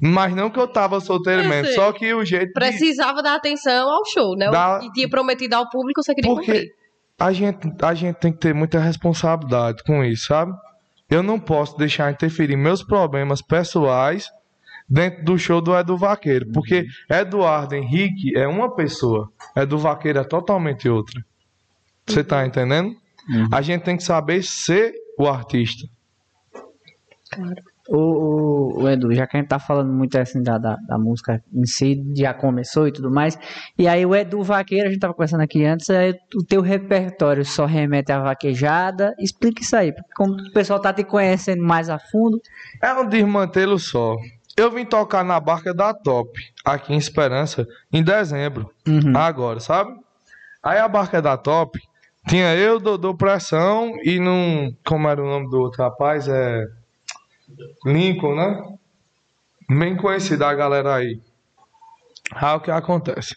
[0.00, 1.66] Mas não que eu tava solteiro Eu mesmo.
[1.66, 1.74] sei.
[1.74, 2.48] Só que o jeito.
[2.48, 4.48] de- Precisava dar atenção ao show, né?
[4.50, 6.70] O que tinha prometido ao público, você queria Porque cumprir.
[7.18, 10.52] a gente, a gente tem que ter muita responsabilidade com isso, sabe?
[11.08, 14.28] Eu não posso deixar interferir meus problemas pessoais
[14.88, 16.46] dentro do show do Edu Vaqueiro.
[16.52, 21.24] Porque Eduardo Henrique é uma pessoa, Edu Vaqueiro é totalmente outra.
[22.06, 22.94] Você tá entendendo?
[23.52, 25.86] A gente tem que saber ser o artista.
[27.88, 30.98] O, o, o Edu, já que a gente tá falando muito assim da, da, da
[30.98, 33.38] música em si, já começou e tudo mais.
[33.78, 37.44] E aí o Edu Vaqueiro, a gente tava conversando aqui antes, é, o teu repertório
[37.44, 39.14] só remete à vaquejada.
[39.18, 42.40] Explica isso aí, porque como o pessoal tá te conhecendo mais a fundo.
[42.82, 44.16] É um desmantelo só.
[44.56, 46.30] Eu vim tocar na barca da Top,
[46.64, 48.70] aqui em Esperança, em dezembro.
[48.86, 49.16] Uhum.
[49.16, 49.92] agora, sabe?
[50.62, 51.78] Aí a barca da Top
[52.28, 54.74] tinha eu, Dodô Pressão e num.
[54.84, 56.26] Como era o nome do outro rapaz?
[56.28, 56.66] É.
[57.84, 58.76] Lincoln, né?
[59.68, 61.20] Bem conhecido a galera aí.
[62.32, 63.36] Aí o que acontece?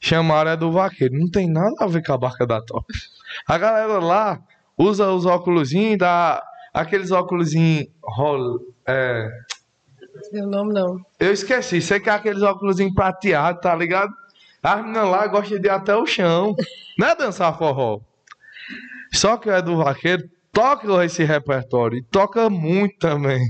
[0.00, 1.18] Chamaram é do vaqueiro.
[1.18, 2.86] Não tem nada a ver com a barca da Top.
[3.46, 4.40] A galera lá
[4.76, 6.42] usa os óculos da.
[6.72, 7.52] Aqueles óculos
[8.02, 8.60] rol.
[8.86, 9.28] É,
[10.30, 11.00] Seu nome não.
[11.18, 14.12] eu esqueci, sei que é aqueles óculos prateados, tá ligado?
[14.62, 16.54] As meninas lá gostam de ir até o chão.
[16.98, 18.00] Não é dançar forró.
[19.12, 23.40] Só que o Edu Vaqueiro toca esse repertório e toca muito também.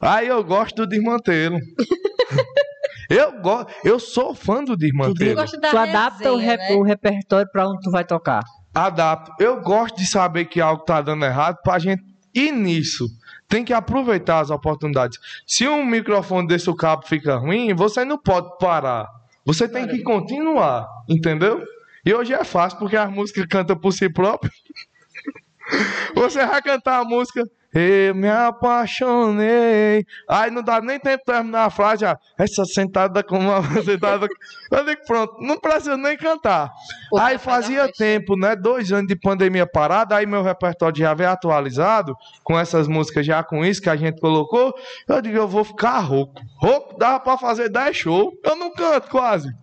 [0.00, 1.58] Aí eu gosto do desmantelo.
[3.10, 5.34] eu, go eu sou fã do Tu desmantelo.
[5.34, 6.76] da Tu adapta o, resenha, rep- né?
[6.76, 8.42] o repertório pra onde tu vai tocar.
[8.74, 9.32] Adapto.
[9.38, 12.02] Eu gosto de saber que algo tá dando errado pra gente
[12.34, 13.06] ir nisso.
[13.48, 15.18] Tem que aproveitar as oportunidades.
[15.46, 19.06] Se um microfone desse o cabo fica ruim, você não pode parar.
[19.44, 21.62] Você tem que continuar, entendeu?
[22.04, 24.50] E hoje é fácil porque a música canta por si própria.
[26.14, 30.04] Você vai cantar a música Eu me apaixonei.
[30.28, 32.02] Aí não dá nem tempo de terminar a frase.
[32.02, 34.26] Já, essa sentada com uma sentada.
[34.70, 36.70] Eu digo, pronto, não precisa nem cantar.
[37.12, 38.56] O aí fazia tempo, né?
[38.56, 40.16] Dois anos de pandemia parada.
[40.16, 42.14] Aí meu repertório já veio atualizado.
[42.42, 44.74] Com essas músicas já com isso que a gente colocou.
[45.08, 46.42] Eu digo, eu vou ficar rouco.
[46.60, 48.34] Rouco dava pra fazer 10 shows.
[48.44, 49.61] Eu não canto quase.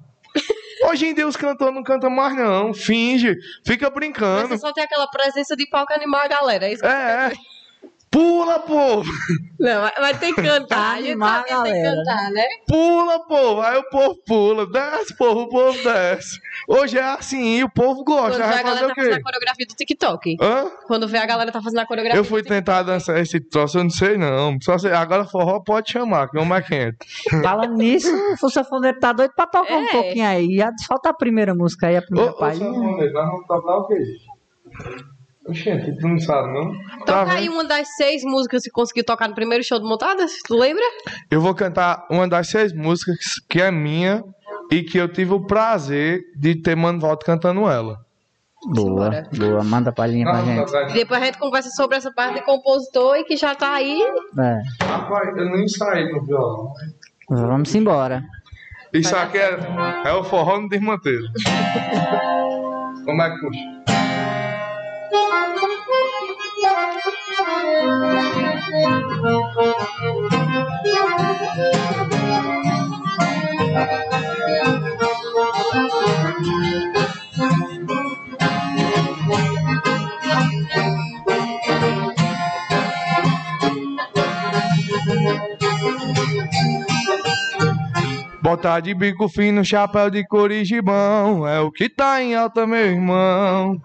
[0.84, 2.74] Hoje em dia os cantores não cantam mais, não.
[2.74, 4.48] Finge, fica Mas brincando.
[4.50, 6.66] você só tem aquela presença de palco animar a galera.
[6.68, 7.32] É isso que É, é.
[8.12, 9.10] Pula, povo!
[9.60, 10.94] Não, mas- mas tem que cantar.
[10.94, 12.44] A gente Animar sabe que a tem que galera, cantar, né?
[12.68, 13.62] Pula, povo!
[13.62, 14.66] Aí o povo pula.
[14.66, 16.40] Desce, povo, o povo desce.
[16.68, 18.32] Hoje é assim, e o povo gosta.
[18.32, 20.38] Quando vê Vai a fazer galera o tá fazendo a coreografia do TikTok.
[20.42, 20.72] Hã?
[20.88, 22.66] Quando vê a galera tá fazendo a coreografia Eu fui do TikTok.
[22.66, 24.58] tentar dançar esse troço, eu não sei não.
[24.60, 26.98] Só sei, agora forró pode chamar, que é uma quente.
[27.44, 28.10] Falando nisso,
[28.42, 29.88] o sanfoneiro tá doido pra tocar um É.
[29.92, 30.56] pouquinho aí.
[30.58, 32.70] Já solta a primeira música aí, a primeira palhinha.
[32.72, 33.96] nós vamos tocar o quê?
[35.52, 36.72] Gente, tu não sabe, não?
[37.06, 37.38] Tá Toca vendo?
[37.38, 40.32] aí uma das seis músicas que conseguiu tocar no primeiro show do Montadas.
[40.46, 40.84] Tu lembra?
[41.30, 43.18] Eu vou cantar uma das seis músicas
[43.50, 44.24] que é minha
[44.72, 47.98] e que eu tive o prazer de ter Mano Volta cantando ela.
[48.68, 49.64] Boa, boa.
[49.64, 50.92] Manda a palhinha pra gente.
[50.92, 54.02] E depois a gente conversa sobre essa parte de compositor e que já tá aí.
[54.38, 56.74] É, Rapaz, eu nem saí no violão.
[57.30, 58.22] vamos embora.
[58.92, 59.58] Isso aqui é,
[60.06, 61.24] é o forró no desmanteiro.
[63.06, 63.80] Como é que puxa?
[65.12, 65.34] Thank
[74.14, 74.19] you.
[88.50, 93.80] Botar de bico fino, chapéu de corigibão É o que tá em alta, meu irmão.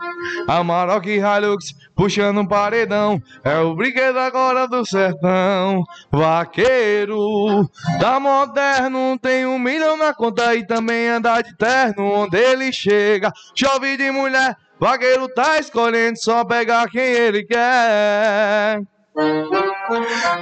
[0.48, 3.20] Amarok Hilux puxando um paredão.
[3.44, 5.85] É o brinquedo agora do sertão.
[6.11, 7.68] Vaqueiro
[8.00, 13.31] da moderno Tem um milhão na conta e também anda de terno Onde ele chega,
[13.55, 18.81] chove de mulher Vaqueiro tá escolhendo só pegar quem ele quer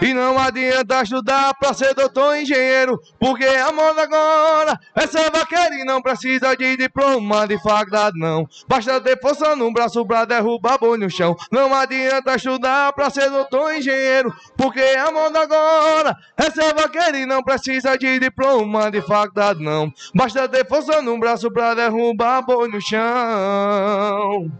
[0.00, 5.74] e não adianta estudar pra ser doutor engenheiro, porque a moda agora é ser vaqueiro
[5.74, 8.46] e não precisa de diploma de faculdade, não.
[8.68, 11.36] Basta ter força no braço pra derrubar boi no chão.
[11.50, 17.26] Não adianta estudar pra ser doutor engenheiro, porque a moda agora é ser vaqueiro e
[17.26, 19.92] não precisa de diploma de faculdade, não.
[20.14, 24.50] Basta ter força no braço pra derrubar boi no chão.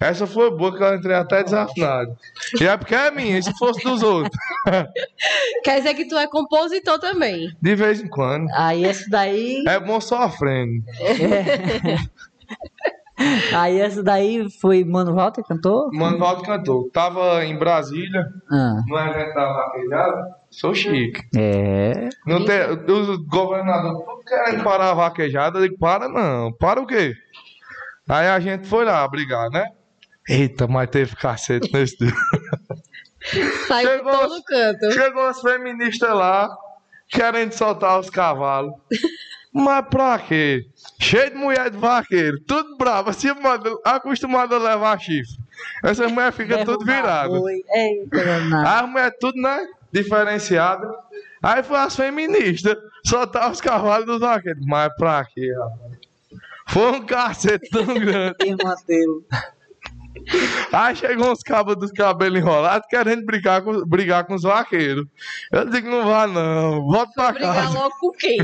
[0.00, 2.16] Essa foi boa que eu entrei até desafinado.
[2.60, 4.36] E é porque é minha, se fosse dos outros.
[5.64, 7.48] Quer dizer que tu é compositor também.
[7.60, 8.48] De vez em quando.
[8.54, 9.64] Aí esse daí.
[9.66, 10.82] É bom sofrendo.
[13.54, 15.88] Aí essa daí foi Mano Walter cantou?
[15.92, 16.90] Mano Walter cantou.
[16.90, 20.22] Tava em Brasília, Ah, no evento da vaquejada.
[20.50, 21.22] Sou chique.
[21.36, 22.08] é.
[22.26, 22.60] Não tem,
[22.92, 25.58] os governadores tudo querendo parar a vaquejada.
[25.58, 26.52] Eu digo, para não.
[26.52, 27.14] Para o quê?
[28.08, 29.66] Aí a gente foi lá brigar, né?
[30.28, 32.12] Eita, mas teve cacete nesse dia.
[33.30, 34.92] Por Chegou- todo canto.
[34.92, 36.48] Chegou as feministas lá,
[37.08, 38.74] querendo soltar os cavalos.
[39.52, 40.64] Mas pra quê?
[40.98, 45.36] Cheio de mulher de vaqueiro, tudo bravo, acostumado, acostumado a levar chifre.
[45.84, 47.28] Essa mulher fica tudo virada.
[47.38, 47.62] Foi.
[47.74, 48.66] Eita, danado.
[48.68, 49.66] As mulheres tudo, né?
[49.92, 50.88] Diferenciada.
[51.42, 54.64] Aí foi as feministas soltar os cavalos dos vaqueiros.
[54.66, 55.92] Mas pra quê, rapaz?
[56.68, 58.36] Foi um cacete tão grande.
[60.72, 65.06] Aí chegou uns cabos dos cabelos enrolados querendo brigar com, brigar com os vaqueiros.
[65.50, 67.78] Eu digo, não vá não, volta pra Brigar casa.
[67.78, 68.38] logo com quem?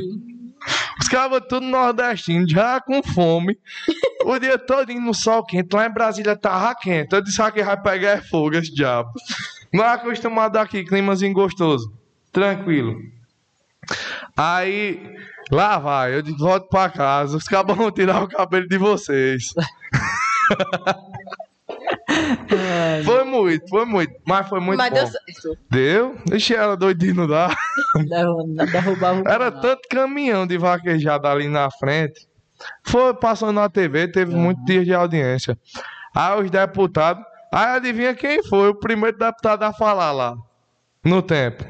[1.00, 3.57] Os cabos tudo nordestinos, já com fome.
[4.24, 5.74] O dia todo no sol quente.
[5.74, 7.14] Lá em Brasília tava quente.
[7.14, 9.11] Eu disse "Ah, que vai pegar é fogo esse diabo.
[9.72, 11.92] Não é acostumado aqui, climazinho gostoso.
[12.33, 12.96] Tranquilo.
[14.37, 15.00] Aí,
[15.50, 16.14] lá vai.
[16.14, 17.37] Eu disse, volto pra casa.
[17.37, 19.54] Os cabos vão tirar o cabelo de vocês.
[23.04, 24.12] Foi muito, foi muito.
[24.26, 24.96] Mas foi muito Mas bom.
[24.96, 25.58] deu certo.
[25.70, 26.16] Deu?
[26.26, 27.54] Deixa ela doidinho, não dá.
[28.08, 29.60] Derru- Derrubava Era canal.
[29.60, 32.26] tanto caminhão de vaquejada ali na frente.
[32.86, 35.56] Foi, passou na TV, teve muitos dias de audiência.
[36.14, 37.24] Aí os deputados.
[37.52, 40.34] Aí adivinha quem foi o primeiro deputado a falar lá?
[41.04, 41.64] No tempo.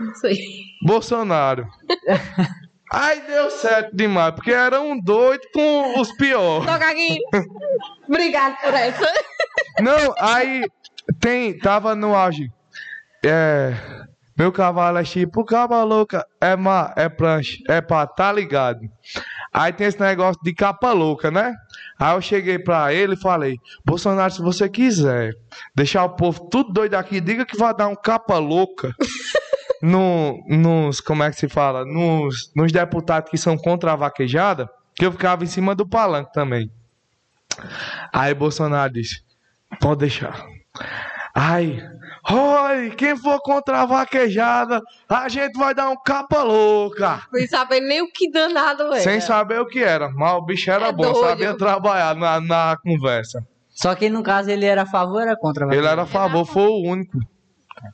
[0.00, 0.36] Não sei.
[0.84, 1.66] Bolsonaro.
[2.92, 6.66] Aí deu certo demais, porque era um doido com os piores.
[6.66, 7.18] Toca aqui.
[8.06, 9.12] Obrigado por essa.
[9.80, 10.66] Não, aí
[11.18, 12.50] tem, tava no auge.
[13.24, 13.74] É.
[14.36, 18.80] Meu cavalo é tipo cava louca, é má, é prancha, é pá, tá ligado.
[19.52, 21.54] Aí tem esse negócio de capa louca, né?
[21.98, 25.32] Aí eu cheguei pra ele e falei: Bolsonaro, se você quiser
[25.74, 28.94] deixar o povo tudo doido aqui, diga que vai dar um capa louca
[29.82, 31.00] no, nos.
[31.00, 31.84] Como é que se fala?
[31.84, 36.32] Nos, nos deputados que são contra a vaquejada, que eu ficava em cima do palanque
[36.32, 36.70] também.
[38.12, 39.22] Aí Bolsonaro disse:
[39.80, 40.46] Pode deixar.
[41.34, 41.82] Ai,
[42.30, 47.22] oi, quem for contra a vaquejada, a gente vai dar um capa louca.
[47.34, 49.00] Sem saber nem o que danado era.
[49.00, 51.26] Sem saber o que era, mas o bicho era É bom, doido.
[51.28, 53.46] sabia trabalhar na, na conversa.
[53.70, 55.74] Só que no caso ele era a favor ou era contra?
[55.74, 57.18] Ele era a favor, foi o único.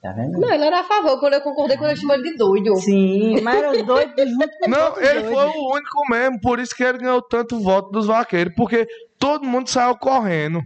[0.03, 0.39] Tá vendo?
[0.39, 1.19] Não, ele era a favor.
[1.19, 2.77] Quando eu concordei, quando eu chamei ele de doido.
[2.77, 5.35] Sim, mas era os dois junto com Não, ele dois.
[5.35, 8.87] foi o único mesmo, por isso que ele ganhou tanto voto dos vaqueiros, porque
[9.19, 10.61] todo mundo saiu correndo.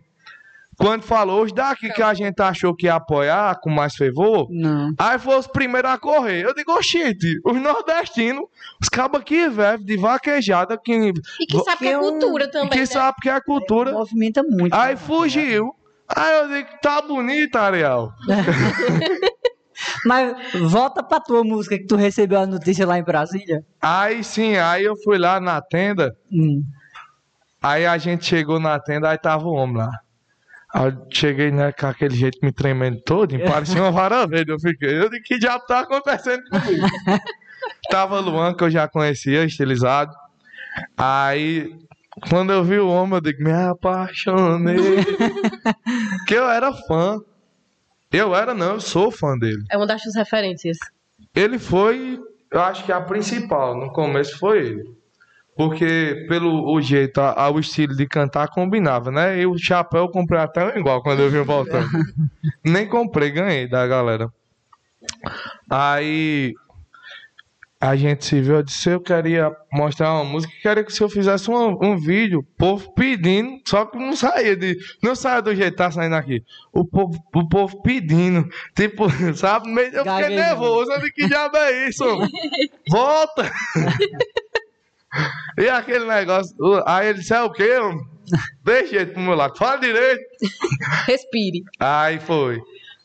[0.77, 4.93] Quando falou os daqui que a gente achou que ia apoiar com mais fervor, Não.
[4.99, 6.43] Aí foi os primeiros a correr.
[6.45, 8.45] Eu digo, oxente, os nordestinos,
[8.81, 10.93] os cabos aqui, velho, de vaquejada, que,
[11.41, 12.87] E que sabe que é cultura também, que né?
[12.87, 13.93] sabe que é cultura.
[13.93, 14.75] Movimenta muito.
[14.75, 14.97] Aí né?
[14.97, 15.73] fugiu.
[16.15, 18.13] Aí eu digo, tá bonito, Ariel.
[20.05, 20.35] Mas
[20.71, 23.65] volta pra tua música que tu recebeu a notícia lá em Brasília.
[23.81, 26.63] Aí sim, aí eu fui lá na tenda, Hum.
[27.61, 29.91] aí a gente chegou na tenda, aí tava o homem lá.
[30.75, 34.61] Aí eu cheguei, né, com aquele jeito me tremendo todo, parecia uma vara verde, eu
[34.61, 34.99] fiquei.
[35.01, 36.87] Eu digo, que diabo tá acontecendo comigo?
[37.91, 40.13] Tava Luan, que eu já conhecia, estilizado.
[40.97, 41.75] Aí,
[42.29, 44.77] quando eu vi o homem, eu digo, me apaixonei.
[46.27, 47.19] que eu era fã.
[48.13, 49.63] Eu era, não, eu sou fã dele.
[49.71, 50.77] É uma das suas referências.
[51.35, 52.19] Ele foi,
[52.53, 54.83] eu acho que a principal, no começo foi ele.
[55.57, 59.39] Porque pelo o jeito, a, a- o estilo de cantar combinava, né?
[59.41, 61.89] E o chapéu eu comprei até um igual quando eu vim voltando.
[62.65, 64.29] Nem comprei, ganhei da galera.
[65.71, 66.55] Aí
[67.83, 71.09] a gente se viu, eu disse, eu queria mostrar uma música, queria que se eu
[71.09, 74.79] fizesse um, um vídeo, o povo pedindo, só que não saía de.
[75.03, 76.45] Não saia do jeito que tá saindo aqui.
[76.73, 78.49] O povo, o povo pedindo.
[78.77, 79.69] Tipo, sabe?
[79.69, 82.05] Meio- Eu fiquei nervoso, eu disse, que diabo é isso?
[82.89, 83.51] Volta!
[85.59, 86.55] e aquele negócio.
[86.61, 87.69] o- Aí ele disse, é o quê?
[88.65, 90.23] Deixa ele pro meu lado, fala direito.
[91.07, 91.63] Respire.
[91.81, 92.61] Aí foi.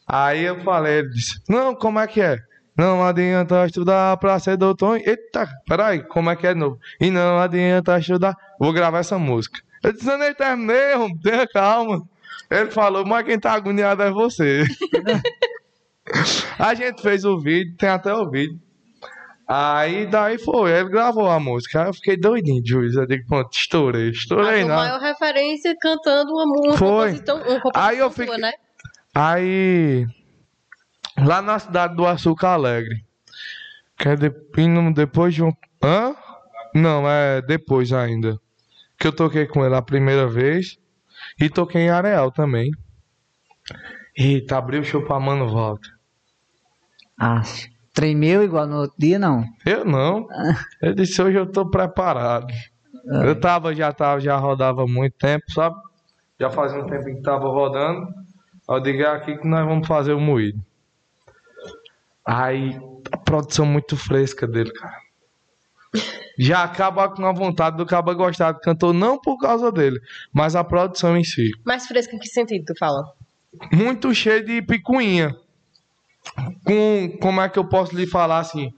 [0.07, 2.37] Aí eu falei, ele disse, não, como é que é?
[2.77, 4.99] Não adianta estudar pra ser doutor.
[5.03, 6.77] Eita, peraí, como é que é de novo?
[7.01, 8.35] E não adianta estudar.
[8.59, 9.59] Vou gravar essa música.
[9.83, 12.01] Eu disse, eu nem terminei, homem, tenha calma.
[12.49, 14.63] Ele falou, mas quem tá agoniado é você.
[16.57, 18.59] a gente fez o vídeo, tem até o vídeo.
[19.47, 21.81] Aí daí foi, ele gravou a música.
[21.81, 22.95] Aí eu fiquei doidinho, juiz.
[22.95, 24.75] Eu digo, pronto, estourei, estourei tua não.
[24.75, 26.77] maior referência cantando uma música.
[26.77, 27.11] Foi.
[27.11, 28.51] Composição, uma composição Aí eu fiquei- né?
[29.15, 30.05] Aí,
[31.17, 33.03] lá na cidade do Açúcar Alegre,
[33.97, 34.31] que é de,
[34.93, 35.51] depois de um.
[35.83, 36.15] Hã?
[36.73, 38.39] Não, é depois ainda.
[38.97, 40.77] Que eu toquei com ele a primeira vez.
[41.39, 42.71] E toquei em Areal também.
[44.15, 45.91] Eita, abriu o show pra Mano Walter.
[47.19, 47.41] Ah,
[47.93, 49.43] tremeu igual no outro dia, não.
[49.65, 50.27] Eu não.
[50.81, 52.53] Eu disse, hoje eu tô preparado.
[53.23, 55.75] Eu tava, já tava, já rodava muito tempo, sabe?
[56.39, 58.07] Já fazia um tempo que tava rodando.
[58.69, 60.59] Eu digo, é aqui que nós vamos fazer o moído.
[62.27, 62.77] Aí,
[63.09, 64.97] a produção muito fresca dele, cara.
[66.37, 69.99] Já acaba com a vontade do cabo gostar do cantor, não por causa dele,
[70.33, 71.51] mas a produção em si.
[71.65, 73.01] Mais fresca em que sentido tu fala?
[73.71, 75.35] Muito cheio de picuinha.
[76.65, 78.73] Com, como é que eu posso lhe falar assim?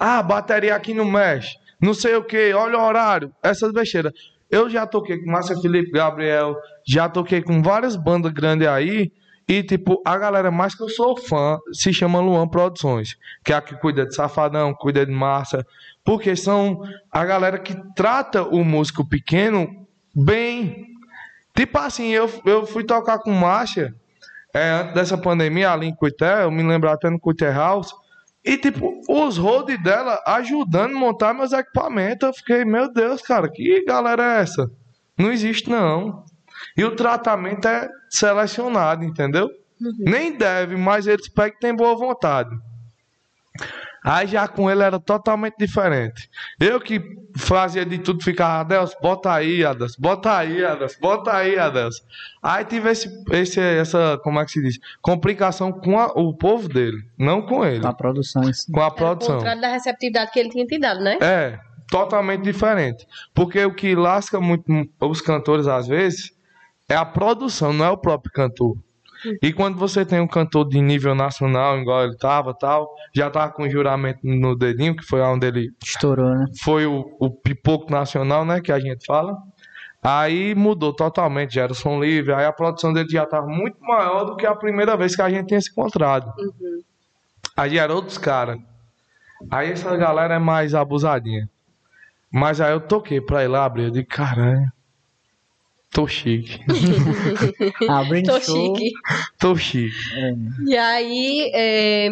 [0.00, 1.56] Ah, bateria aqui não mexe.
[1.80, 3.30] Não sei o que, olha o horário.
[3.42, 4.12] Essas besteiras.
[4.50, 6.56] Eu já toquei com Márcia Felipe Gabriel,
[6.86, 9.12] já toquei com várias bandas grandes aí.
[9.48, 13.56] E, tipo, a galera mais que eu sou fã se chama Luan Produções, que é
[13.56, 15.64] a que cuida de Safadão, cuida de Márcia,
[16.04, 16.82] porque são
[17.12, 20.86] a galera que trata o músico pequeno bem.
[21.54, 23.94] Tipo assim, eu, eu fui tocar com Márcia
[24.52, 27.94] é, antes dessa pandemia, ali em Cuité, eu me lembro até no Cuité House.
[28.44, 32.26] E, tipo, os road dela ajudando a montar meus equipamentos.
[32.26, 34.70] Eu fiquei, meu Deus, cara, que galera é essa?
[35.18, 36.24] Não existe, não.
[36.76, 39.50] E o tratamento é selecionado, entendeu?
[39.98, 42.50] Nem deve, mas eles pegam que tem boa vontade.
[44.04, 46.30] Aí já com ele era totalmente diferente.
[46.60, 47.00] Eu que
[47.36, 52.02] fazia de tudo, ficava, Adelso, bota aí, Adelso, bota aí, Adelso, bota aí, Adelso.
[52.40, 54.78] Aí tive esse, esse, essa, como é que se diz?
[55.02, 58.92] Complicação com a- o povo dele, não com ele, Com a produção com a Era
[58.92, 59.36] o produção.
[59.38, 61.18] contrário da receptividade que ele tinha te dado, né?
[61.20, 61.58] É,
[61.90, 63.04] totalmente diferente.
[63.34, 64.64] Porque o que lasca muito
[65.00, 66.30] os cantores às vezes
[66.88, 68.76] é a produção, não é o próprio cantor.
[69.42, 73.52] E quando você tem um cantor de nível nacional, igual ele tava, tal, já tava
[73.52, 76.46] com juramento no dedinho, que foi onde ele Estourou, né?
[76.62, 79.36] foi o, o pipoco nacional, né, que a gente fala.
[80.02, 84.24] Aí mudou totalmente, já era som livre, aí a produção dele já tava muito maior
[84.24, 86.32] do que a primeira vez que a gente tinha se encontrado.
[87.56, 88.58] Aí já era outros caras.
[89.50, 91.48] Aí essa galera é mais abusadinha.
[92.30, 94.70] Mas aí eu toquei pra ir lá abrir, eu digo, caralho,
[95.96, 96.60] tô chique,
[97.88, 98.76] Abrindo Tô show.
[98.76, 98.92] chique.
[99.38, 99.96] tô chique.
[100.66, 102.10] E aí, é,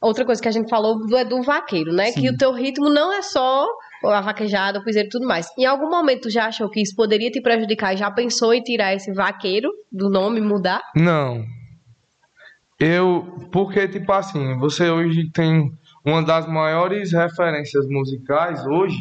[0.00, 2.12] outra coisa que a gente falou do, é do vaqueiro, né?
[2.12, 3.66] Que o teu ritmo não é só
[4.04, 5.48] a vaquejada, o piseiro e tudo mais.
[5.58, 8.62] Em algum momento tu já achou que isso poderia te prejudicar e já pensou em
[8.62, 10.80] tirar esse vaqueiro do nome, mudar?
[10.94, 11.44] Não.
[12.78, 15.72] Eu, porque tipo assim, você hoje tem
[16.04, 18.96] uma das maiores referências musicais hoje,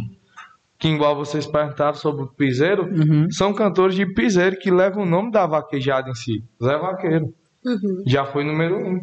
[0.77, 3.29] que igual vocês perguntaram sobre o piseiro, Uhum.
[3.31, 6.43] são cantores de piseiro que levam o nome da vaquejada em si.
[6.63, 7.33] Zé Vaqueiro.
[8.05, 8.99] Já foi número um.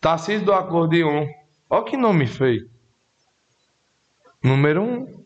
[0.00, 1.26] Tarcísio do Acordeon.
[1.68, 2.68] Olha que nome feio.
[4.42, 5.24] Número um.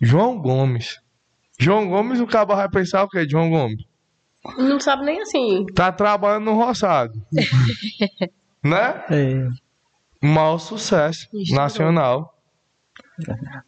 [0.00, 1.00] João Gomes.
[1.58, 3.28] João Gomes, o cabo vai pensar o que?
[3.28, 3.84] João Gomes?
[4.58, 5.66] Não sabe nem assim.
[5.74, 7.12] Tá trabalhando no roçado.
[8.64, 9.04] né?
[9.10, 9.48] É.
[10.20, 11.54] Maior sucesso Estourou.
[11.62, 12.31] nacional.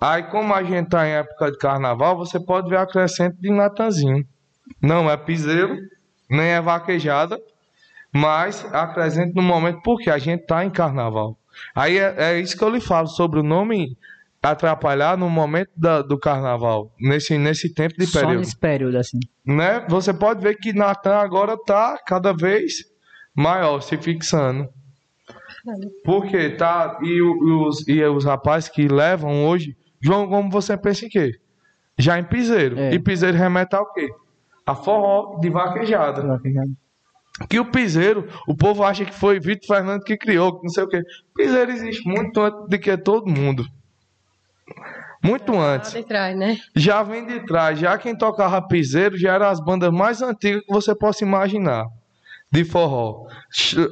[0.01, 3.51] Aí, como a gente tá em época de carnaval, você pode ver a crescente de
[3.51, 4.27] Natanzinho.
[4.81, 5.77] Não é piseiro,
[6.31, 7.39] nem é vaquejada,
[8.13, 11.37] mas acrescente no momento porque a gente tá em carnaval.
[11.75, 13.97] Aí é, é isso que eu lhe falo sobre o nome
[14.43, 18.39] atrapalhar no momento da- do carnaval, nesse, nesse tempo de Só período.
[18.41, 19.19] nesse período, assim.
[19.45, 19.85] Né?
[19.89, 22.75] Você pode ver que Natan agora tá cada vez
[23.35, 24.69] maior, se fixando.
[26.05, 26.99] Porque tá.
[27.03, 31.39] E, e os, e os rapazes que levam hoje, João, como você pensa em quê?
[31.99, 32.79] Já em piseiro.
[32.79, 32.93] É.
[32.93, 34.09] E piseiro remete ao quê?
[34.67, 36.41] A forró de vaquejada.
[37.49, 40.85] Que o piseiro, o povo acha que foi Vitor Fernando que criou, que não sei
[40.85, 41.03] o quê.
[41.35, 43.67] Piseiro existe muito antes de que todo mundo.
[45.23, 45.93] Muito Lá antes.
[45.93, 46.59] de trás, né?
[46.77, 47.79] Já vem de trás.
[47.79, 51.87] Já quem tocava piseiro já eram as bandas mais antigas que você possa imaginar.
[52.55, 53.27] De forró.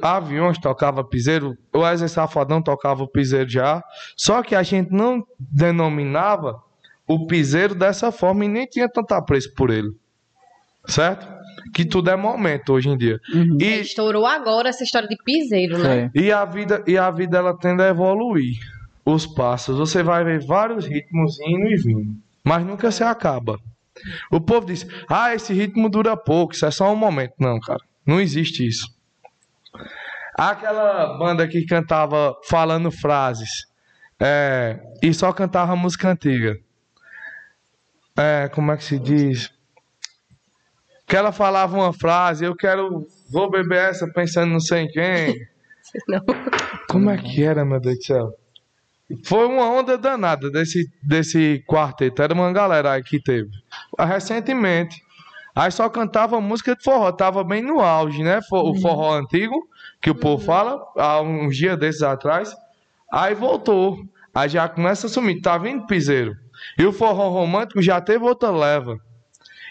[0.01, 1.57] Aviões tocava piseiro.
[1.73, 3.83] O Wesley Safadão tocava o piseiro já.
[4.15, 6.61] Só que a gente não denominava
[7.05, 9.89] o piseiro dessa forma e nem tinha tanto apreço por ele.
[10.87, 11.27] Certo?
[11.73, 13.19] Que tudo é momento hoje em dia.
[13.59, 16.09] E, Estourou agora essa história de piseiro, né?
[16.13, 16.23] Foi.
[16.23, 18.55] e a vida, e a vida ela tende a evoluir.
[19.05, 23.59] Os passos, você vai ver vários ritmos indo e vindo, mas nunca se acaba.
[24.31, 27.33] O povo diz: "Ah, esse ritmo dura pouco, isso é só um momento".
[27.37, 28.87] Não, cara, não existe isso.
[30.35, 33.67] Aquela banda que cantava falando frases,
[34.19, 36.57] é, e só cantava música antiga.
[38.17, 39.51] É, como é que se diz?
[41.07, 45.35] Que ela falava uma frase, eu quero, vou beber essa pensando não sei em quem.
[46.07, 46.21] Não.
[46.89, 48.33] Como é que era, meu Deus do céu?
[49.25, 52.21] Foi uma onda danada desse, desse quarteto.
[52.21, 53.51] Era uma galera aí que teve.
[53.99, 55.03] Recentemente.
[55.55, 57.11] Aí só cantava música de forró.
[57.11, 58.41] Tava bem no auge, né?
[58.41, 59.55] Fo- O forró antigo,
[60.01, 62.55] que o povo fala, há uns dias desses atrás.
[63.11, 63.99] Aí voltou.
[64.33, 65.41] Aí já começa a sumir.
[65.41, 66.35] Tá vindo piseiro.
[66.77, 68.97] E o forró romântico já teve outra leva.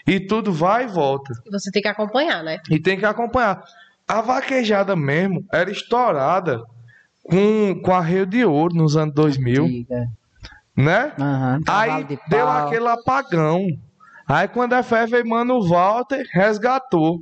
[0.07, 1.33] E tudo vai e volta.
[1.51, 2.59] Você tem que acompanhar, né?
[2.69, 3.63] E tem que acompanhar.
[4.07, 6.61] A vaquejada mesmo era estourada
[7.23, 10.07] com, com a Rio de Ouro nos anos 2000, Antiga.
[10.75, 11.13] né?
[11.19, 13.65] Aham, Aí de deu aquele apagão.
[14.27, 17.21] Aí quando a fé veio, mano, o Walter resgatou.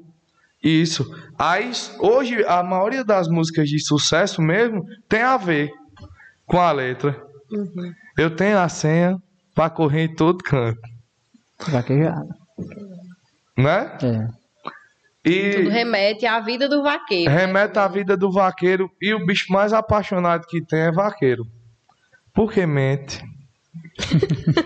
[0.64, 1.06] Isso.
[1.38, 5.72] Aí hoje a maioria das músicas de sucesso mesmo tem a ver
[6.46, 7.20] com a letra.
[7.52, 7.94] Uhum.
[8.18, 9.18] Eu tenho a senha
[9.56, 10.80] pra correr em todo canto,
[11.68, 12.28] Vaquejada.
[13.58, 13.98] né?
[14.04, 14.42] É.
[15.30, 17.32] E Tudo remete à vida do vaqueiro.
[17.32, 21.46] remete à vida do vaqueiro e o bicho mais apaixonado que tem é vaqueiro.
[22.34, 23.22] Por que mente?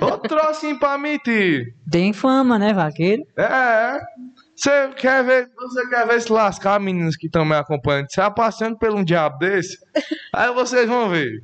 [0.02, 1.74] Outro assim pra mentir.
[1.90, 3.24] Tem fama, né, vaqueiro?
[3.38, 4.00] É.
[4.56, 8.78] Você quer ver, você quer ver se lascar, meninos que estão me acompanhando, se passando
[8.78, 9.78] por um diabo desse?
[10.34, 11.44] Aí vocês vão ver.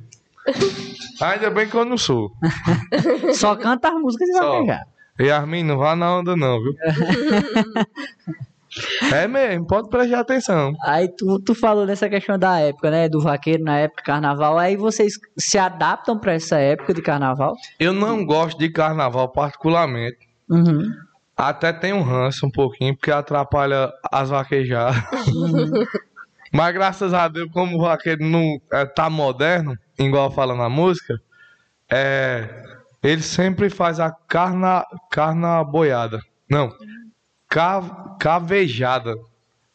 [1.20, 2.32] Ainda bem que eu não sou.
[3.34, 4.52] Só canta as músicas de Só.
[4.52, 4.86] vaquejada.
[5.20, 6.72] Yasmin, não vá na onda não, viu?
[9.12, 10.72] É mesmo, pode prestar atenção.
[10.84, 13.08] Aí tu, tu falou nessa questão da época, né?
[13.08, 14.58] Do vaqueiro na época de carnaval.
[14.58, 17.54] Aí vocês se adaptam pra essa época de carnaval?
[17.78, 20.18] Eu não gosto de carnaval particularmente.
[20.48, 20.90] Uhum.
[21.36, 24.96] Até tem um ranço um pouquinho, porque atrapalha as vaquejadas.
[26.52, 31.14] Mas graças a Deus, como o vaqueiro não é, tá moderno, igual fala na música,
[31.90, 32.46] é,
[33.02, 36.20] ele sempre faz a carna, carna boiada.
[36.48, 36.70] Não,
[38.18, 39.14] cavejada.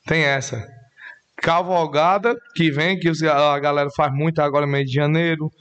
[0.05, 0.67] Tem essa.
[1.36, 5.51] Cavalgada, que vem, que a galera faz muito agora no mês de janeiro.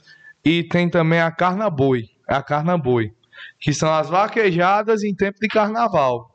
[0.43, 2.09] E tem também a carna boi.
[2.27, 3.13] É a carna boi
[3.59, 6.29] que são as vaquejadas em tempo de carnaval.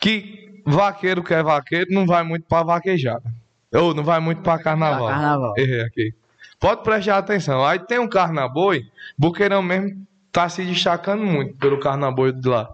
[0.00, 3.32] Que vaqueiro que é vaqueiro não vai muito pra vaquejada.
[3.72, 5.08] Ou não vai muito pra carnaval.
[5.08, 5.54] Carnaval.
[5.56, 6.14] Errei aqui.
[6.58, 7.64] Pode prestar atenção.
[7.64, 8.84] Aí tem um carnaboi,
[9.18, 12.68] Buqueirão mesmo tá se destacando muito pelo carnaboi de lá.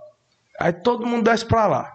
[0.59, 1.93] Aí todo mundo desce pra lá.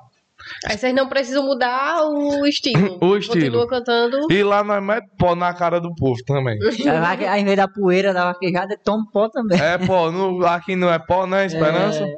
[0.66, 2.98] Aí vocês não precisam mudar o estilo.
[3.02, 3.60] O estilo.
[3.60, 4.32] Continua cantando.
[4.32, 6.58] E lá nós mete pó na cara do povo também.
[7.30, 9.60] Aí, em vez da poeira da vaquejada, toma pó também.
[9.62, 11.46] É pó, no- aqui não é pó, né?
[11.46, 12.04] Esperança.
[12.04, 12.18] É.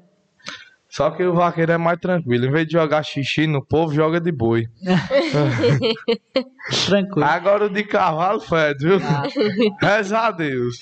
[0.91, 2.45] Só que o vaqueiro é mais tranquilo.
[2.47, 4.65] Em vez de jogar xixi no povo, joga de boi.
[6.85, 7.25] Tranquilo.
[7.25, 8.99] Agora o de cavalo fede, viu?
[9.81, 10.77] Reza a Deus.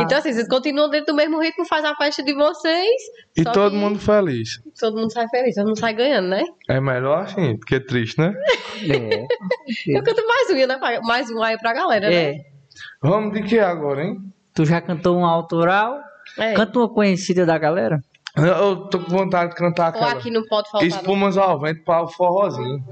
[0.00, 3.02] Então, assim, vocês continuam dentro do mesmo ritmo, faz a festa de vocês.
[3.36, 4.60] E todo que mundo feliz.
[4.78, 6.42] Todo mundo sai feliz, todo mundo sai ganhando, né?
[6.68, 8.32] É melhor assim, porque é triste, né?
[8.84, 9.26] É.
[9.96, 11.00] Eu canto mais um, né?
[11.04, 12.14] Mais um aí pra galera, né?
[12.32, 12.34] É.
[13.00, 14.16] Vamos de que agora, hein?
[14.52, 15.98] Tu já cantou um autoral?
[16.38, 16.54] É.
[16.54, 18.00] Canta uma conhecida da galera?
[18.36, 20.12] Eu- tô com vontade de cantar Ou aquela.
[20.12, 20.88] aqui não pode faltar.
[20.90, 20.96] não.
[20.98, 22.84] Espumas ao vento para o forrozinho.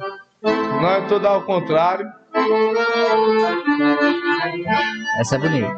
[0.42, 2.06] Não é tudo ao contrário.
[5.20, 5.76] Essa é bonita.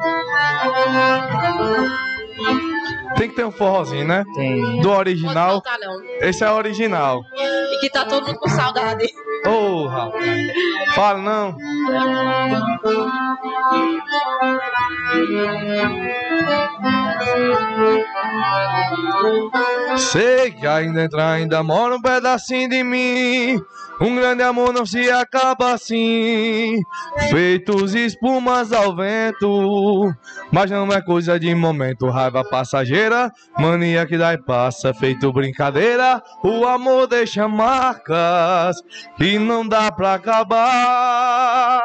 [3.17, 4.25] Tem que ter um forrozinho, né?
[4.35, 4.61] Tem.
[4.81, 5.63] Do Pode original.
[5.63, 6.03] faltar, não.
[6.21, 7.23] Esse é o original.
[7.35, 9.07] E que tá todo mundo com saudade.
[9.47, 10.25] Ô, rapaz.
[10.95, 11.57] Fala não.
[19.97, 23.61] Sei que ainda entra, ainda mora um pedacinho de mim.
[24.01, 26.81] Um grande amor não se acaba assim,
[27.31, 30.13] feitos espumas ao vento.
[30.51, 33.04] Mas não é coisa de momento, raiva passageira,
[33.59, 36.23] mania que dá e passa, feito brincadeira.
[36.43, 38.77] O amor deixa marcas
[39.21, 41.85] e não dá pra acabar.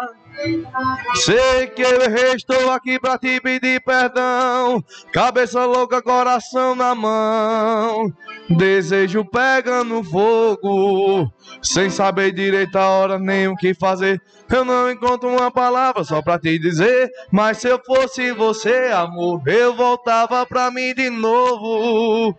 [1.16, 4.84] Sei que eu estou aqui pra te pedir perdão.
[5.12, 8.14] Cabeça louca, coração na mão.
[8.50, 11.32] Desejo pega no fogo,
[11.62, 14.20] sem saber direito a hora nem o que fazer.
[14.50, 17.12] Eu não encontro uma palavra só pra te dizer.
[17.32, 22.36] Mas se eu fosse você, amor, eu voltava pra mim de novo.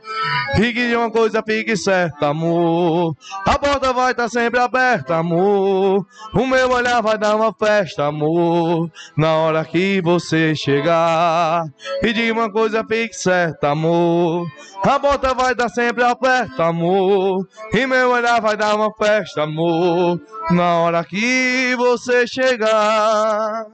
[0.56, 3.14] Fique de uma coisa, fique certa, amor.
[3.46, 6.04] A porta vai estar sempre aberta, amor.
[6.34, 8.90] O meu olhar vai dar uma festa, amor.
[9.16, 11.64] Na hora que você chegar.
[12.02, 14.44] E de uma coisa, fique certa, amor.
[14.82, 17.46] A porta vai estar sempre aperta, amor.
[17.72, 20.20] E meu olhar vai dar uma festa, amor.
[20.50, 23.66] Na hora que você chegar.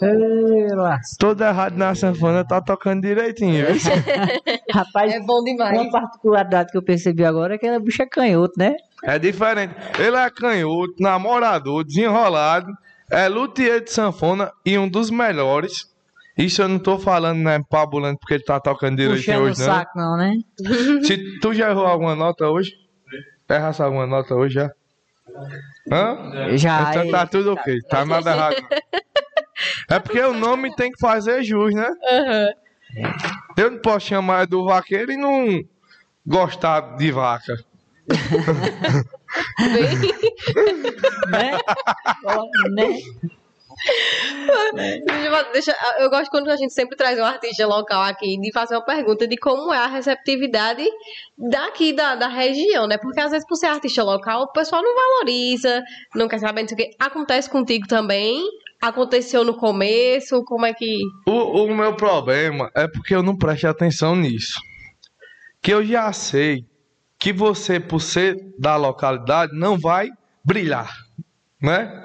[0.00, 1.00] Ela.
[1.18, 3.66] Todo errado na sanfona tá tocando direitinho?
[4.72, 5.76] Rapaz, É bom demais.
[5.80, 8.76] uma particularidade que eu percebi agora é que ela bicha é canhoto, né?
[9.02, 9.74] É diferente.
[9.98, 12.72] Ele é canhoto, namorador, desenrolado,
[13.10, 15.90] é luthier de sanfona e um dos melhores.
[16.36, 19.60] Isso eu não tô falando, né, pabulando porque ele tá tocando direitinho Puxando o hoje,
[19.60, 19.66] não.
[19.66, 20.32] saco, não, né?
[21.04, 22.72] Se tu já errou alguma nota hoje?
[23.48, 24.70] Errasse alguma nota hoje já?
[25.90, 26.56] Hã?
[26.56, 28.62] Já Então é- tá tudo ok, tá nada errado.
[28.62, 28.68] não.
[29.96, 31.88] É porque o nome tem que fazer jus, né?
[32.10, 32.48] Aham.
[33.56, 35.62] Eu não posso chamar do vaqueiro e não
[36.26, 37.54] gostar de vaca.
[41.30, 41.58] né?
[42.74, 42.98] né?
[45.04, 48.52] Deixa eu- deixa- eu gosto quando a gente sempre traz um artista local aqui de
[48.52, 50.84] fazer uma pergunta de como é a receptividade
[51.36, 52.96] daqui da, da região, né?
[52.98, 55.82] Porque às vezes por ser artista local, o pessoal não valoriza,
[56.14, 56.90] não quer saber, não sei o quê.
[56.98, 58.42] Acontece contigo também?
[58.80, 60.42] Aconteceu no começo?
[60.44, 60.98] Como é que.
[61.26, 64.58] O, o meu problema é porque eu não presto atenção nisso.
[65.62, 66.64] Que eu já sei
[67.18, 70.08] que você, por ser da localidade, não vai
[70.44, 70.90] brilhar,
[71.62, 72.02] né?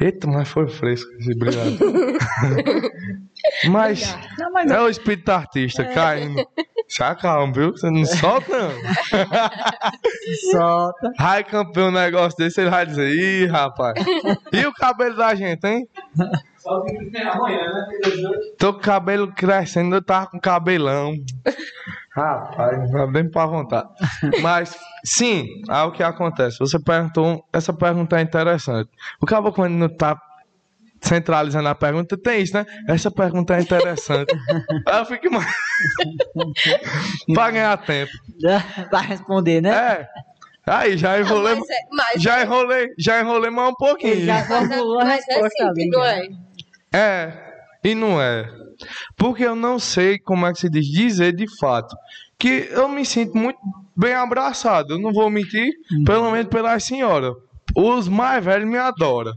[0.00, 1.34] Eita, mas foi fresco esse
[3.68, 6.42] mas Não, mas é o espírito artista caindo.
[6.88, 7.72] Se acalma, viu?
[7.72, 8.70] Você não solta, não.
[10.50, 11.12] solta.
[11.18, 13.94] Vai campeão um negócio desse, ele vai dizer, ih, rapaz.
[14.52, 15.88] E o cabelo da gente, hein?
[16.58, 17.86] Só que tem amanhã, né?
[18.58, 21.14] Tô com o cabelo crescendo, eu tava com cabelão.
[22.14, 23.88] Rapaz, não dá nem pra vontade.
[24.40, 26.58] Mas, sim, é o que acontece.
[26.60, 28.88] Você perguntou, essa pergunta é interessante.
[29.20, 30.20] O cabo quando não tá
[31.02, 32.64] centralizando a pergunta, tem isso, né?
[32.88, 34.32] Essa pergunta é interessante.
[34.86, 35.46] Aí eu fico mais...
[37.34, 38.12] pra ganhar tempo.
[38.92, 39.70] Vai responder, né?
[39.70, 40.08] É.
[40.66, 41.56] Aí, já enrolei...
[41.56, 44.12] Mas é, mas, Já enrolei, já enrolei mais um pouquinho.
[44.12, 46.28] Ele já mas é, formulou a mas é simples, não é?
[46.94, 47.32] É,
[47.82, 48.63] e não é.
[49.16, 51.94] Porque eu não sei como é que se diz dizer de fato.
[52.38, 53.58] Que eu me sinto muito
[53.96, 54.94] bem abraçado.
[54.94, 55.72] Eu não vou mentir,
[56.04, 57.32] pelo menos pelas senhoras.
[57.76, 59.32] Os mais velhos me adoram.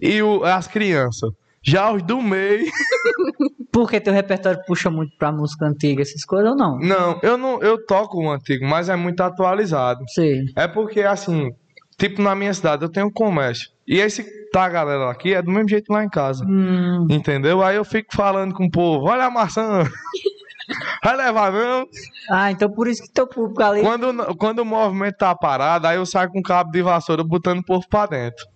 [0.00, 1.30] E o- as crianças.
[1.64, 2.64] Já os do meio.
[3.72, 6.78] Porque teu repertório puxa muito pra música antiga, essas coisas ou não?
[6.78, 10.04] Não, eu não eu toco o antigo, mas é muito atualizado.
[10.08, 10.42] Sei.
[10.56, 11.50] É porque, assim,
[11.98, 13.68] tipo, na minha cidade eu tenho um comércio.
[13.86, 16.44] E esse tá, galera, aqui é do mesmo jeito lá em casa.
[16.44, 17.62] Hum, Entendeu?
[17.62, 19.84] Aí eu fico falando com o povo, olha a maçã.
[21.04, 21.86] Vai levar não.
[22.30, 23.82] Ah, então por isso que teu público ali.
[23.82, 27.58] Quando, quando o movimento tá parado, aí eu saio com um cabo de vassoura botando
[27.58, 28.46] o povo pra dentro.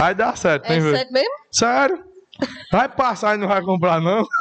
[0.00, 0.96] Aí dá certo, É tem ver.
[0.96, 1.34] sério mesmo?
[1.50, 2.04] Sério?
[2.70, 4.24] Vai passar e não vai comprar, não?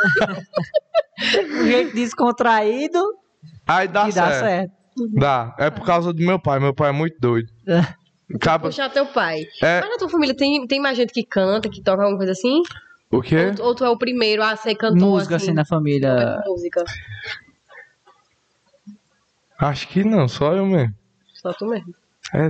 [1.62, 3.00] Um jeito descontraído
[3.68, 4.40] Aí dá e dá certo.
[4.46, 4.72] certo.
[5.14, 5.56] Dá.
[5.58, 6.60] É por causa do meu pai.
[6.60, 7.48] Meu pai é muito doido.
[8.40, 8.68] Cabo...
[8.68, 9.44] Puxar teu pai.
[9.62, 9.82] É.
[9.82, 12.62] Mas na tua família tem, tem mais gente que canta, que toca alguma coisa assim?
[13.12, 13.46] O quê?
[13.48, 15.54] Ou, tu- ou tu é o primeiro a ser cantor Música assim assim?
[15.54, 16.42] na família.
[16.46, 16.84] Música.
[19.60, 20.94] Acho que não, só eu mesmo.
[21.36, 21.94] Só tu mesmo.
[22.34, 22.50] É,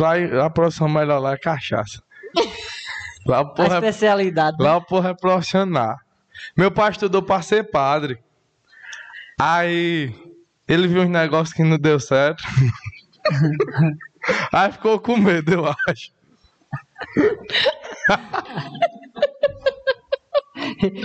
[0.00, 2.02] lá, a produção melhor lá é cachaça.
[3.26, 4.58] Lá o A porra é especialidade.
[4.58, 4.64] né?
[4.66, 5.96] Lá o porra é profissional.
[6.54, 8.18] Meu pai estudou pra ser padre.
[9.40, 10.14] Aí
[10.68, 12.42] ele viu uns negócios que não deu certo.
[14.52, 16.12] Aí ficou com medo, eu acho.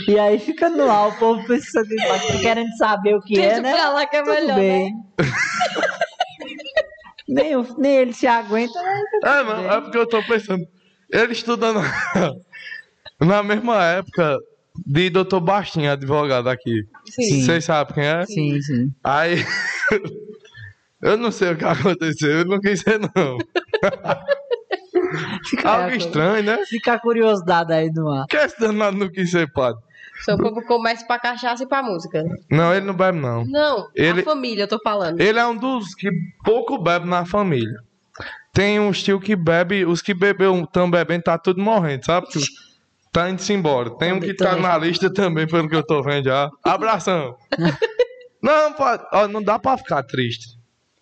[0.08, 3.62] E aí fica no ar, o povo pensando, em- querendo saber o que Deixa é,
[3.62, 3.74] né?
[3.74, 4.94] pra lá que é Tudo melhor, bem.
[7.28, 9.02] nem, o- nem ele se aguenta, né?
[9.24, 10.64] É, não, é porque eu tô pensando.
[11.12, 11.82] Ele estudando.
[13.20, 14.38] na mesma época
[14.86, 15.40] de Dr.
[15.40, 16.84] Bastinho, advogado aqui.
[17.06, 17.44] Sim.
[17.44, 18.26] Vocês sabem quem é?
[18.26, 18.92] Sim, sim.
[19.04, 19.44] Aí.
[21.02, 23.38] eu não sei o que aconteceu, eu não quis ser, não.
[25.46, 26.66] Fica, Algo estranho, né?
[26.68, 28.28] fica a curiosidade aí no ar.
[28.28, 29.82] Que esse danado não quis ser padre?
[30.24, 32.24] Seu povo começa pra cachaça e pra música.
[32.52, 33.44] Não, ele não bebe, não.
[33.46, 35.20] Não, Ele- a família, eu tô falando.
[35.20, 36.10] Ele é um dos que
[36.44, 37.80] pouco bebe na família.
[38.54, 42.28] Tem uns tio que bebe, os que bebeu tão bebendo, tá tudo morrendo, sabe?
[42.28, 42.42] tio?
[43.12, 43.90] Tá indo-se embora.
[43.98, 46.50] Tem um que tá na lista também, pelo que eu tô vendo já.
[46.64, 47.36] Abração.
[48.44, 50.59] não, pode, ó, não dá pra ficar triste.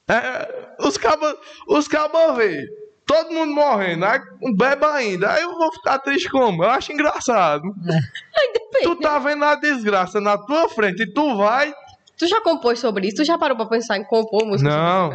[0.09, 1.35] É, os cabos,
[1.67, 2.65] os cabos vê.
[3.05, 4.19] Todo mundo morrendo, aí
[4.55, 5.31] bebe ainda.
[5.31, 6.63] Aí eu vou ficar triste como?
[6.63, 7.63] Eu acho engraçado.
[8.83, 11.73] Tu tá vendo a desgraça na tua frente e tu vai
[12.17, 13.17] Tu já compôs sobre isso?
[13.17, 14.69] Tu já parou pra pensar em compor música?
[14.69, 15.11] Não.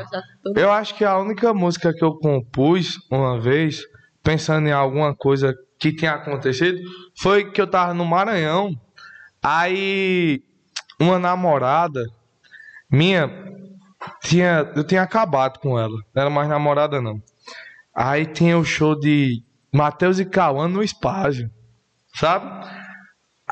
[0.54, 3.82] Eu acho que a única música que eu compus uma vez,
[4.22, 6.78] pensando em alguma coisa que tinha acontecido,
[7.20, 8.70] foi que eu tava no Maranhão.
[9.42, 10.42] Aí
[11.00, 12.04] uma namorada
[12.88, 13.28] minha
[14.22, 15.96] tinha, eu tinha acabado com ela.
[16.14, 17.22] Não era mais namorada não.
[17.94, 19.42] Aí tinha o show de
[19.72, 21.50] Matheus e Cauã no Espágio,
[22.14, 22.66] sabe?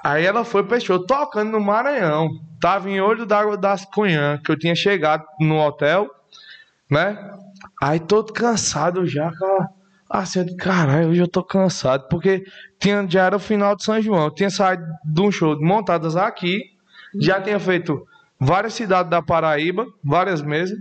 [0.02, 2.30] Aí ela foi pro show tocando no Maranhão.
[2.60, 6.08] Tava em Olho d'Água das Cunhã, que eu tinha chegado no hotel,
[6.90, 7.16] né?
[7.82, 9.68] Aí todo cansado já, cara.
[10.08, 12.44] Assim, caralho, hoje eu tô cansado, porque
[12.80, 14.24] tinha, já era o final de São João.
[14.24, 16.62] Eu tinha saído de um show de montadas aqui,
[17.20, 18.04] já tinha feito
[18.40, 20.78] várias cidades da Paraíba, várias mesas.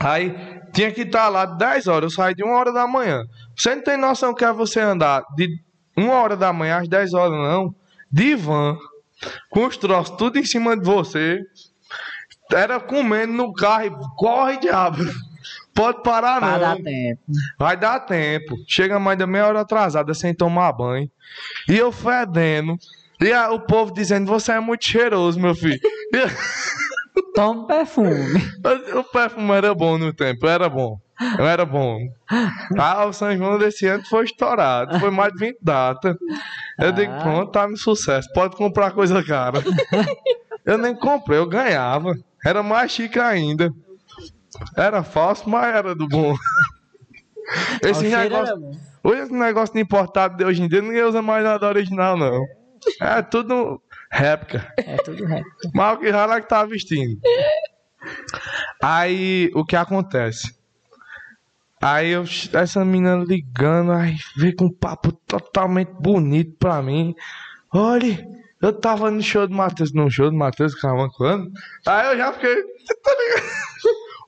[0.00, 0.34] Aí
[0.72, 3.24] tinha que estar lá 10 horas, eu saí de 1 hora da manhã.
[3.56, 5.48] Você não tem noção que é você andar de
[5.96, 7.74] 1 hora da manhã às 10 horas, não.
[8.10, 8.76] De van,
[9.50, 11.40] com os troços tudo em cima de você.
[12.52, 14.98] Era comendo no carro e corre, diabo.
[15.74, 16.60] Pode parar, não.
[16.60, 17.20] dar tempo.
[17.58, 18.54] Vai dar tempo.
[18.68, 21.10] Chega mais da meia hora atrasada sem tomar banho.
[21.68, 22.76] E eu fedendo.
[23.20, 25.78] E a- o povo dizendo, você é muito cheiroso, meu filho.
[27.34, 28.40] Toma perfume.
[28.94, 30.98] o perfume era bom no tempo, era bom.
[31.38, 31.98] Eu era bom.
[32.76, 34.98] Ah, o São João desse ano foi estourado.
[34.98, 36.16] Foi mais de 20 datas.
[36.78, 37.18] Eu digo, Ah.
[37.22, 38.28] pronto, tá no sucesso.
[38.32, 39.62] Pode comprar coisa cara.
[40.66, 42.16] Eu nem comprei, eu ganhava.
[42.44, 43.70] Era mais chique ainda.
[44.76, 46.34] Era falso, mas era do bom.
[47.82, 48.56] Esse negócio,
[49.04, 52.44] hoje esse negócio de importado de hoje em dia ninguém usa mais nada original, não.
[53.00, 54.72] É tudo réplica.
[54.78, 55.46] É tudo reto.
[55.74, 57.20] Mal que rala que tá vestindo.
[58.82, 60.54] Aí, o que acontece?
[61.80, 67.14] Aí, eu, essa menina ligando, aí veio com um papo totalmente bonito pra mim.
[67.72, 68.26] Olha,
[68.62, 70.74] eu tava no show do Matheus, no show do Matheus,
[71.16, 71.50] quando?
[71.86, 73.64] Aí eu já fiquei, "Você tá ligado?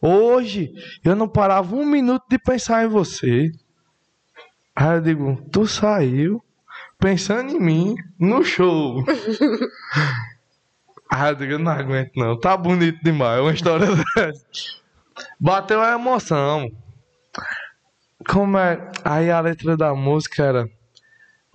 [0.02, 3.50] Hoje, eu não parava um minuto de pensar em você.
[4.74, 6.42] Aí eu digo, tu saiu
[6.98, 9.04] pensando em mim no show.
[11.08, 12.36] Ah, eu digo, não aguento não.
[12.38, 13.86] Tá bonito demais, uma história
[14.16, 14.44] dessa.
[15.38, 16.68] Bateu a emoção.
[18.28, 18.90] Como é?
[19.04, 20.68] Aí a letra da música era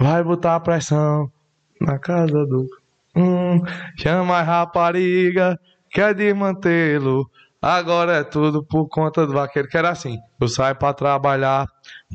[0.01, 1.31] Vai botar pressão
[1.79, 2.67] na casa do...
[3.15, 3.61] Hum,
[3.99, 5.59] chama a rapariga,
[5.91, 7.29] quer desmantê-lo.
[7.61, 9.67] Agora é tudo por conta do vaqueiro.
[9.67, 11.67] Que era assim, eu saio pra trabalhar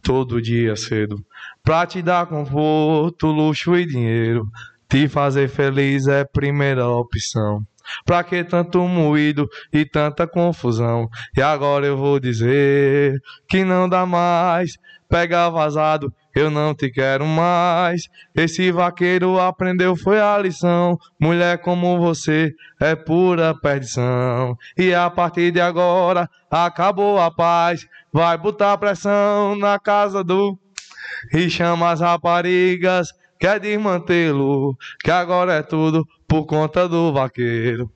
[0.03, 1.25] todo dia cedo.
[1.63, 4.49] Pra te dar conforto, luxo e dinheiro.
[4.89, 7.61] Te fazer feliz é primeira opção.
[8.05, 11.09] Pra que tanto moído e tanta confusão?
[11.37, 14.77] E agora eu vou dizer que não dá mais.
[15.09, 18.03] Pega vazado, eu não te quero mais.
[18.35, 20.99] Esse vaqueiro aprendeu foi a lição.
[21.19, 24.55] Mulher como você é pura perdição.
[24.77, 27.87] E a partir de agora acabou a paz.
[28.13, 30.59] Vai botar pressão na casa do
[31.33, 33.09] e chama as raparigas,
[33.39, 37.91] quer desmantê-lo, que agora é tudo por conta do vaqueiro.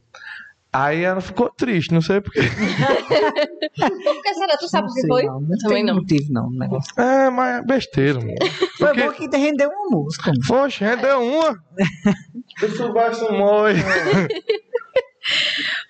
[0.73, 2.41] Aí ela ficou triste, não sei porquê.
[2.43, 4.57] Por que será?
[4.57, 5.23] Tu sabe o que sei foi?
[5.25, 5.95] Não, não Eu também não.
[5.97, 6.93] motivo não, o negócio.
[7.01, 8.35] É, mas é besteira, mano.
[8.79, 10.31] Foi Porque- bom que rendeu uma música.
[10.31, 10.41] mano.
[10.47, 11.59] Poxa, rendeu uma.
[12.63, 13.75] Isso vai sumoi.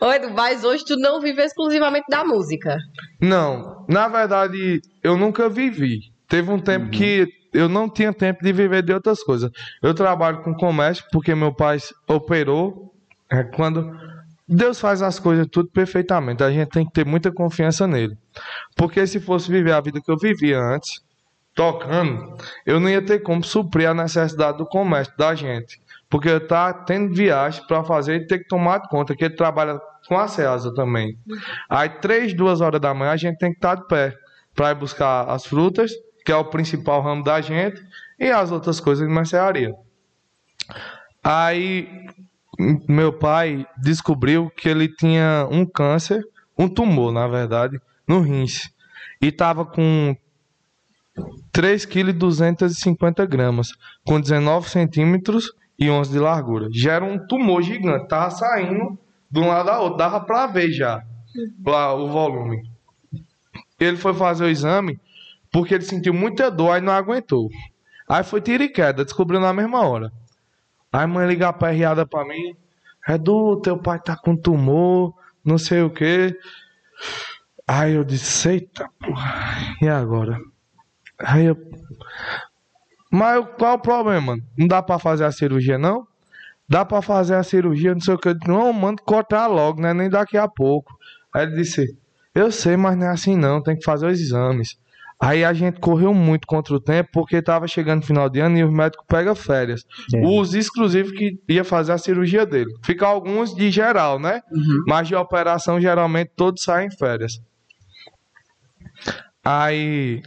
[0.00, 2.78] Ô, Edu, mas hoje tu não vive exclusivamente da música.
[3.20, 6.00] Não, na verdade, eu nunca vivi.
[6.28, 9.50] Teve um tempo que eu não tinha tempo de viver de outras coisas.
[9.82, 11.78] Eu trabalho com comércio porque meu pai
[12.08, 12.88] operou.
[13.32, 13.88] É quando
[14.52, 16.42] Deus faz as coisas tudo perfeitamente.
[16.42, 18.18] A gente tem que ter muita confiança nele.
[18.74, 21.00] Porque se fosse viver a vida que eu vivia antes,
[21.54, 22.36] tocando,
[22.66, 25.80] eu não ia ter como suprir a necessidade do comércio da gente.
[26.08, 29.80] Porque eu tá tendo viagem para fazer e ter que tomar conta que ele trabalha
[30.08, 31.16] com a Ceasa também.
[31.68, 34.12] Aí, três, duas horas da manhã, a gente tem que estar de pé
[34.52, 35.92] para ir buscar as frutas,
[36.24, 37.80] que é o principal ramo da gente,
[38.18, 39.72] e as outras coisas de mercearia.
[41.22, 42.08] Aí
[42.88, 46.22] meu pai descobriu que ele tinha um câncer,
[46.58, 48.70] um tumor, na verdade, no rins.
[49.20, 50.16] E tava com
[51.52, 53.68] 3,250 kg, gramas,
[54.04, 56.68] com 19 centímetros e 11 de largura.
[56.72, 58.98] Já era um tumor gigante, tava saindo
[59.30, 61.02] de um lado a outro, dava pra ver já
[61.64, 62.62] lá, o volume.
[63.78, 64.98] Ele foi fazer o exame
[65.50, 67.48] porque ele sentiu muita dor e não aguentou.
[68.08, 70.12] Aí foi tiro e queda, descobriu na mesma hora.
[70.92, 72.56] Aí mãe liga a perreada pra mim.
[73.08, 75.14] Edu, teu pai tá com tumor,
[75.44, 76.36] não sei o que.
[77.66, 80.38] Aí eu disse, eita, porra, e agora?
[81.18, 81.56] Aí eu.
[83.10, 84.36] Mas qual o problema?
[84.56, 86.06] Não dá pra fazer a cirurgia, não?
[86.68, 88.28] Dá pra fazer a cirurgia, não sei o que.
[88.28, 89.92] Eu disse, Não, manda cortar logo, né?
[89.92, 90.96] Nem daqui a pouco.
[91.32, 91.96] Aí ele disse,
[92.34, 94.78] eu sei, mas não é assim não, tem que fazer os exames.
[95.22, 98.64] Aí a gente correu muito contra o tempo, porque tava chegando final de ano e
[98.64, 99.84] os médicos pegam férias.
[100.14, 100.26] É.
[100.26, 102.72] Os exclusivos que ia fazer a cirurgia dele.
[102.82, 104.40] Fica alguns de geral, né?
[104.50, 104.84] Uhum.
[104.88, 107.38] Mas de operação, geralmente, todos saem em férias.
[109.44, 110.22] Aí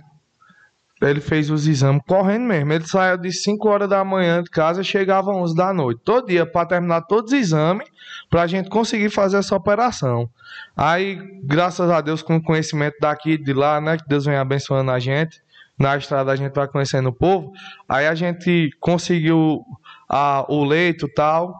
[1.10, 2.72] ele fez os exames correndo mesmo.
[2.72, 6.02] Ele saiu de 5 horas da manhã de casa, chegava às 11 da noite.
[6.04, 7.88] Todo dia para terminar todos os exames,
[8.30, 10.30] para a gente conseguir fazer essa operação.
[10.76, 13.98] Aí, graças a Deus, com o conhecimento daqui e de lá, né?
[13.98, 15.42] Que Deus vem abençoando a gente.
[15.78, 17.52] Na estrada a gente vai conhecendo o povo.
[17.90, 19.64] Aí a gente conseguiu
[20.08, 21.54] a, o leito e tal.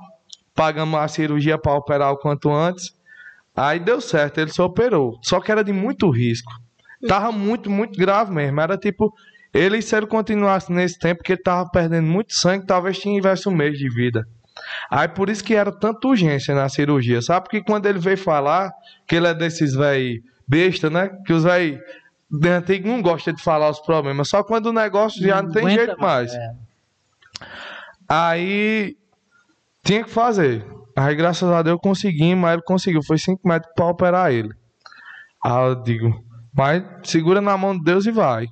[0.56, 2.94] Pagamos a cirurgia para operar o quanto antes.
[3.56, 5.18] Aí deu certo, ele se operou.
[5.22, 6.52] Só que era de muito risco.
[7.08, 8.62] Tava muito, muito grave mesmo.
[8.62, 9.14] Era tipo,
[9.54, 13.54] ele se ele continuasse nesse tempo, que ele tava perdendo muito sangue, talvez tivesse um
[13.54, 14.26] mês de vida.
[14.90, 17.46] Aí por isso que era tanta urgência na cirurgia, sabe?
[17.46, 18.72] Porque quando ele veio falar
[19.08, 21.10] que ele é desses véi besta, né?
[21.26, 21.80] Que os véi
[22.30, 25.64] de antigo não gostam de falar os problemas, só quando o negócio já não, tem
[25.64, 26.34] aguenta jeito mais.
[26.34, 26.52] É.
[28.10, 28.96] Aí
[29.84, 30.66] tinha que fazer.
[30.96, 33.04] Aí graças a Deus conseguimos, mas ele conseguiu.
[33.04, 34.50] Foi cinco médicos para operar ele.
[35.44, 36.24] Aí eu digo,
[36.56, 38.48] mas segura na mão de Deus e vai.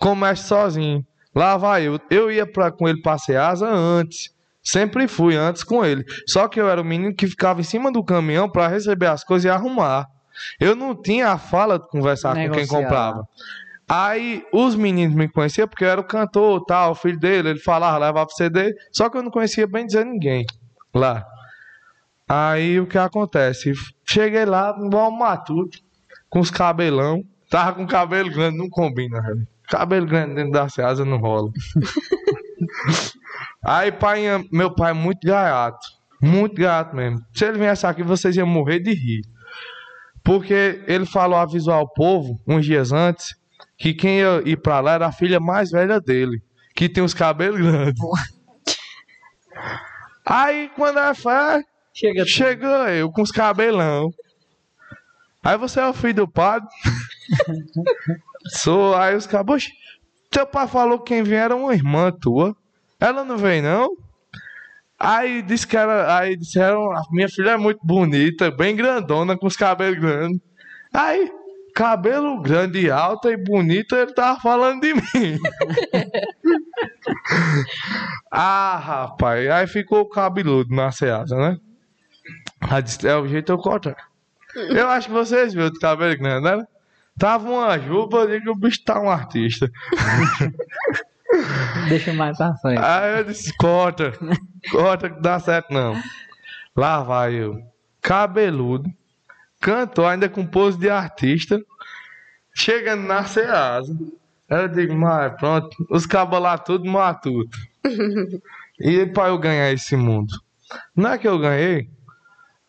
[0.00, 1.04] Comece sozinho.
[1.34, 2.00] Lá vai eu.
[2.10, 4.30] Eu ia pra, com ele pra Ceasa antes.
[4.62, 6.04] Sempre fui antes com ele.
[6.26, 9.22] Só que eu era o menino que ficava em cima do caminhão para receber as
[9.24, 10.06] coisas e arrumar.
[10.58, 12.82] Eu não tinha a fala de conversar com quem Negociar.
[12.82, 13.24] comprava.
[13.88, 17.58] Aí os meninos me conheciam porque eu era o cantor, tal, o filho dele, ele
[17.58, 20.46] falava, levava pro CD, só que eu não conhecia bem dizer ninguém
[20.94, 21.26] lá.
[22.28, 23.72] Aí o que acontece?
[24.04, 25.78] Cheguei lá, igual um matuto,
[26.28, 29.46] com os cabelão, tava com cabelo grande, não combina, velho.
[29.70, 31.50] Cabelo grande dentro da casa não rola.
[33.64, 35.86] Aí pai, meu pai é muito gaiato,
[36.20, 37.20] muito gaiato mesmo.
[37.34, 39.22] Se ele viesse aqui, vocês iam morrer de rir.
[40.24, 43.34] Porque ele falou, avisou ao povo, uns dias antes,
[43.78, 46.42] que quem ia ir pra lá era a filha mais velha dele,
[46.74, 48.00] que tem os cabelos grandes.
[50.26, 54.10] Aí, quando é fé, Chega chega eu com os cabelão.
[55.44, 56.68] Aí você é o filho do padre?
[58.46, 59.68] Sou, aí os cabos.
[60.30, 62.56] Teu pai falou que quem vinha era uma irmã tua.
[63.00, 63.88] Ela não veio, não?
[64.98, 66.16] Aí disse que era.
[66.16, 70.40] Aí disseram, a minha filha é muito bonita, bem grandona, com os cabelos grandes.
[70.92, 71.30] Aí,
[71.74, 75.38] cabelo grande, alta e bonita, ele tava falando de mim.
[78.30, 81.56] ah, rapaz, aí ficou cabeludo na seasa, né?
[82.60, 83.96] Aí disse, é o jeito eu cortar.
[84.54, 86.66] Eu acho que vocês viram do cabelo grande, né?
[87.20, 89.70] Tava uma juba, eu digo, o bicho tá um artista.
[91.90, 92.80] Deixa mais pra frente.
[92.82, 94.12] Aí eu disse, corta,
[94.72, 95.94] corta que dá certo não.
[96.74, 97.60] Lá vai eu,
[98.00, 98.88] cabeludo,
[99.60, 101.60] cantor ainda com pose de artista,
[102.54, 103.94] chegando na Ceasa.
[104.48, 107.54] Eu digo, mas pronto, os cabos lá tudo matuto.
[108.80, 110.32] e pra eu ganhar esse mundo?
[110.96, 111.90] Não é que eu ganhei?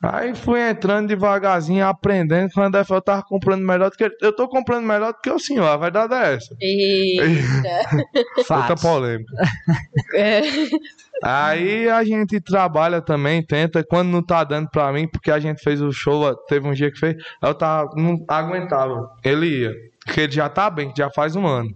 [0.01, 2.49] Aí fui entrando devagarzinho, aprendendo.
[2.53, 4.09] Quando eu tava comprando melhor do que.
[4.19, 6.55] Eu tô comprando melhor do que o senhor, a verdade é essa.
[6.59, 7.33] Eita.
[8.47, 8.81] Fatos.
[8.81, 9.31] polêmica.
[10.15, 10.41] É.
[11.23, 15.61] Aí a gente trabalha também, tenta, quando não tá dando pra mim, porque a gente
[15.61, 19.73] fez o show, teve um dia que fez, eu tava, não aguentava, ele ia,
[20.03, 21.75] porque ele já tá bem, já faz um ano.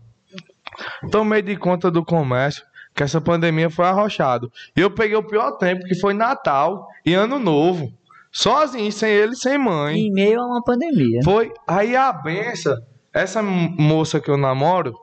[1.11, 2.63] Tomei de conta do comércio,
[2.95, 4.51] que essa pandemia foi arrochado.
[4.75, 7.93] E eu peguei o pior tempo, que foi Natal e Ano Novo,
[8.35, 9.97] sozinho, sem ele e sem mãe.
[9.97, 11.21] Em meio a uma pandemia.
[11.23, 11.53] Foi.
[11.65, 12.77] Aí a benção,
[13.13, 14.93] essa moça que eu namoro,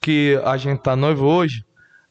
[0.00, 1.64] que a gente tá noivo hoje,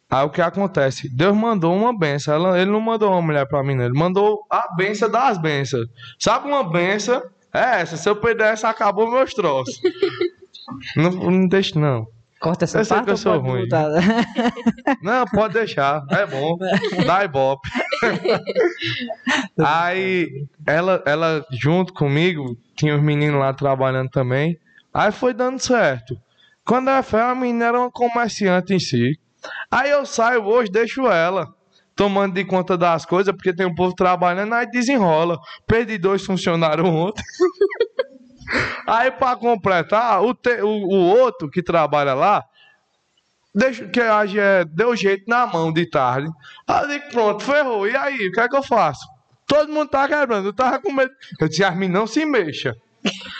[0.09, 1.07] aí o que acontece?
[1.15, 2.33] Deus mandou uma benção.
[2.33, 3.85] Ela, ele não mandou uma mulher pra mim, não.
[3.85, 5.85] Ele mandou a benção das bênçãos.
[6.17, 7.21] Sabe uma benção?
[7.53, 7.95] É essa.
[7.95, 9.79] Se eu perder essa, acabou meus troços.
[10.97, 12.07] não, não deixa, não.
[12.43, 13.61] Corta essa Eu parte que eu ou sou ruim.
[13.61, 13.87] botar?
[15.01, 16.03] Não, pode deixar.
[16.09, 16.57] É bom.
[17.07, 17.69] Dá ibope.
[19.65, 24.59] Aí, ela, ela junto comigo, tinha os meninos lá trabalhando também.
[24.93, 26.17] Aí foi dando certo.
[26.65, 29.17] Quando ela foi, a menina era uma comerciante em si.
[29.71, 31.47] Aí eu saio hoje, deixo ela.
[31.95, 35.39] Tomando de conta das coisas, porque tem um povo trabalhando, aí desenrola.
[35.65, 37.23] Perdi dois funcionários ontem.
[38.87, 42.43] Aí, pra completar, o, te- o, o outro que trabalha lá,
[43.53, 46.29] deixa, que a Gé deu jeito na mão de tarde.
[46.67, 47.87] Aí pronto, ferrou.
[47.87, 49.05] E aí, o que é que eu faço?
[49.47, 51.11] Todo mundo tá quebrando, eu tava com medo.
[51.39, 52.75] Eu disse, Armin, não se mexa.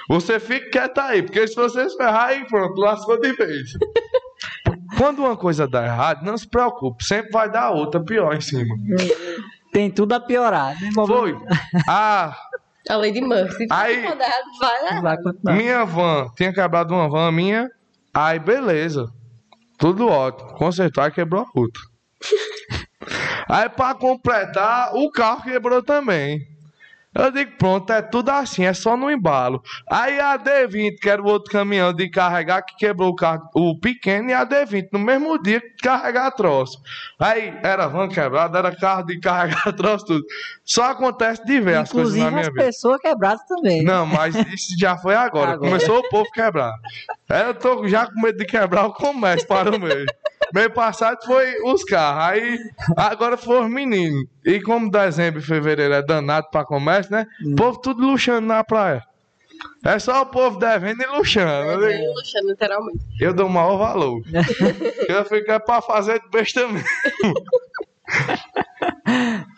[0.09, 3.71] Você fica quieto aí, porque se você ferrar, aí pronto, lascou de vez.
[4.97, 8.75] Quando uma coisa dá errado, não se preocupe, sempre vai dar outra pior em cima.
[9.71, 10.91] Tem tudo a piorar, né?
[10.93, 11.35] Foi.
[11.87, 12.35] Ah,
[12.89, 13.65] A Lady Murphy.
[13.71, 14.19] Aí- errado,
[14.59, 15.01] vai lá.
[15.43, 17.69] Vai minha van, tinha quebrado uma van minha,
[18.13, 19.05] aí beleza.
[19.77, 20.53] Tudo ótimo.
[20.55, 21.81] Consertou, aí quebrou a outra.
[23.49, 26.39] Aí pra completar, o carro quebrou também.
[27.15, 29.61] Eu digo, pronto, é tudo assim, é só no embalo.
[29.89, 33.79] Aí a D20, que era o outro caminhão de carregar, que quebrou o carro, o
[33.79, 36.81] pequeno, e a D20, no mesmo dia, carregar troço.
[37.19, 40.25] Aí era van quebrada, era carro de carregar troço, tudo.
[40.65, 42.63] Só acontece de ver as coisas Inclusive na minha as vida.
[42.65, 43.83] pessoas quebradas também.
[43.83, 45.33] Não, mas isso já foi agora.
[45.53, 45.57] Agora.
[45.57, 46.73] Começou o povo quebrar.
[47.29, 50.05] Eu tô já com medo de quebrar o comércio para o meio.
[50.53, 52.57] Mês passado foi os carros, aí
[52.97, 54.25] agora foi os meninos.
[54.45, 57.25] E como dezembro e fevereiro é danado para comércio, né?
[57.45, 59.03] O povo tudo luxando na praia.
[59.85, 61.71] É só o povo devendo e luxando.
[61.71, 63.05] Eu, digo, Luxando, literalmente.
[63.19, 64.21] eu dou o maior valor.
[65.07, 66.87] eu fico é pra fazer de besta mesmo.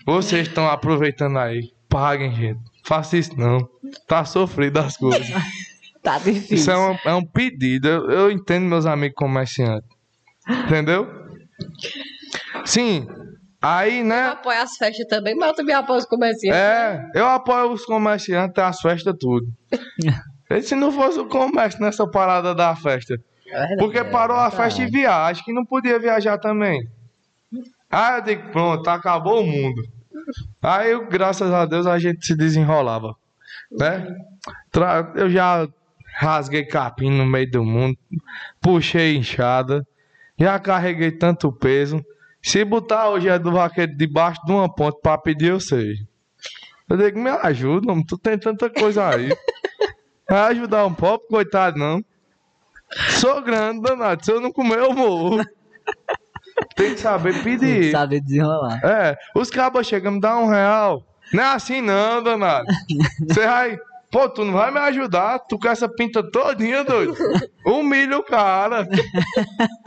[0.05, 1.71] Vocês estão aproveitando aí.
[1.89, 2.59] Paguem, gente.
[2.83, 3.67] Faça isso não.
[4.07, 5.27] Tá sofrido as coisas.
[6.05, 6.55] Tá difícil.
[6.57, 7.87] Isso é um, é um pedido.
[7.87, 9.89] Eu, eu entendo meus amigos comerciantes.
[10.47, 11.07] Entendeu?
[12.65, 13.07] Sim.
[13.61, 14.27] Aí, Eu né?
[14.27, 16.59] apoio as festas também, mas eu também apoio os comerciantes.
[16.59, 19.47] É, eu apoio os comerciantes, as festas, tudo.
[20.47, 23.19] E se não fosse o comércio nessa parada da festa?
[23.47, 23.77] É.
[23.77, 26.87] Porque parou a festa e viagem, que não podia viajar também.
[27.89, 29.81] Aí eu digo, pronto, acabou o mundo.
[30.61, 33.15] Aí, eu, graças a Deus, a gente se desenrolava.
[33.71, 34.07] Né?
[35.15, 35.67] Eu já
[36.15, 37.97] rasguei capim no meio do mundo,
[38.61, 39.85] puxei enxada,
[40.37, 42.03] já carreguei tanto peso.
[42.41, 45.95] Se botar hoje é do vaqueiro debaixo de uma ponte pra pedir, eu sei.
[46.87, 49.29] Eu digo, me ajuda, homem, tu tem tanta coisa aí.
[50.29, 52.03] Vai ajudar um pobre, coitado, não.
[53.19, 54.23] Sou grande, danado.
[54.23, 55.43] Se eu não comer, eu morro.
[56.75, 57.91] Tem que saber Tem que pedir.
[57.91, 58.79] saber desenrolar.
[58.83, 61.03] É, os cabas chegam, me dá um real.
[61.33, 62.65] Não é assim não, danado.
[63.27, 63.77] Você vai.
[64.15, 65.39] Pô, tu não vai me ajudar?
[65.39, 67.13] Tu com essa pinta todinha, doido.
[67.67, 68.87] Humilha o cara.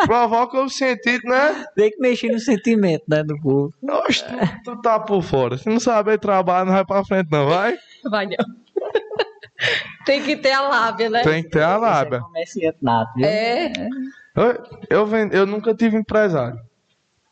[0.05, 1.65] Provoca o sentido, né?
[1.75, 3.73] Tem que mexer no sentimento, né, do povo.
[3.83, 5.57] Oxe, tu, tu tá por fora.
[5.57, 7.79] Se não saber trabalhar, não vai pra frente, não, vai?
[8.11, 8.37] Vai não.
[10.05, 11.23] Tem que ter a lábia, né?
[11.23, 12.21] Tem que ter a é lábia.
[13.23, 13.73] É.
[14.37, 16.61] Eu, eu, vend- eu nunca tive empresário.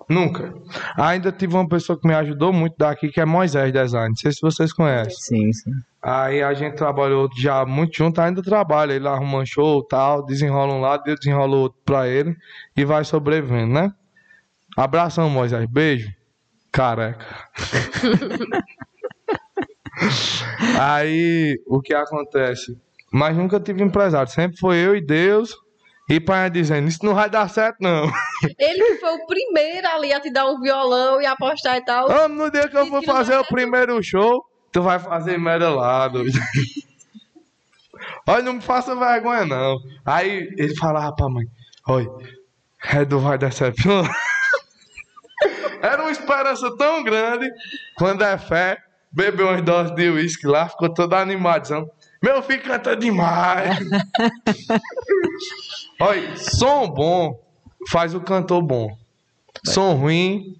[0.08, 0.54] Nunca.
[0.96, 4.10] Ainda tive uma pessoa que me ajudou muito daqui, que é Moisés Design.
[4.10, 5.16] Não sei se vocês conhecem.
[5.16, 5.72] Sim, sim.
[6.00, 8.92] Aí a gente trabalhou já muito junto, ainda trabalha.
[8.92, 12.36] Ele arruma show tal, desenrola um lado, eu desenrolo outro pra ele
[12.76, 13.92] e vai sobrevivendo, né?
[14.76, 15.68] Abração, Moisés.
[15.68, 16.08] Beijo.
[16.70, 17.26] Careca.
[20.78, 22.78] Aí o que acontece?
[23.12, 25.54] Mas nunca tive empresário, sempre foi eu e Deus.
[26.08, 28.08] E pai dizendo, isso não vai dar certo, não.
[28.58, 32.06] Ele foi o primeiro ali a te dar um violão e apostar e tal.
[32.06, 35.68] Vamos no dia que eu for não fazer o primeiro show, tu vai fazer merda
[35.70, 36.38] lá, doido.
[38.28, 39.78] Olha, não me faça vergonha, não.
[40.04, 41.46] Aí ele falava pra mãe,
[41.88, 42.08] olha,
[42.94, 44.10] Edu vai decepcionar.
[45.80, 47.48] Era uma esperança tão grande.
[47.96, 48.78] Quando é fé,
[49.10, 51.88] bebeu umas doses de uísque lá, ficou todo animadzão.
[52.22, 53.78] Meu filho canta demais.
[56.00, 57.38] Olha, som bom
[57.88, 58.96] faz o cantor bom.
[59.64, 60.56] Som ruim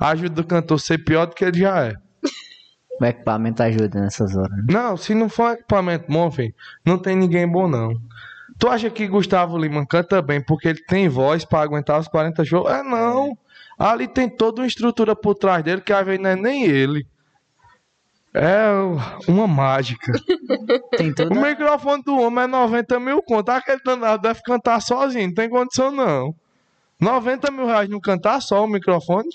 [0.00, 1.94] ajuda o cantor a ser pior do que ele já é.
[3.00, 4.50] O equipamento ajuda nessas horas.
[4.50, 4.64] né?
[4.70, 6.54] Não, se não for equipamento bom, filho,
[6.84, 7.94] não tem ninguém bom, não.
[8.58, 12.44] Tu acha que Gustavo Lima canta bem porque ele tem voz pra aguentar os 40
[12.44, 12.70] shows?
[12.70, 13.36] É não.
[13.78, 17.06] Ali tem toda uma estrutura por trás dele que às vezes não é nem ele.
[18.32, 18.70] É
[19.26, 20.12] uma mágica.
[20.96, 21.34] Tem tudo.
[21.34, 23.48] O microfone do homem é 90 mil conto.
[23.50, 26.34] Aquele danado deve cantar sozinho, não tem condição não.
[27.00, 29.28] 90 mil reais não cantar só o microfone?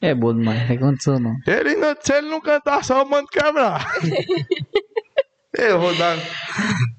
[0.00, 1.36] É bom demais, não tem condição não.
[1.46, 3.86] Ele não, se ele não cantar só, eu mando quebrar.
[5.56, 6.16] eu vou dar.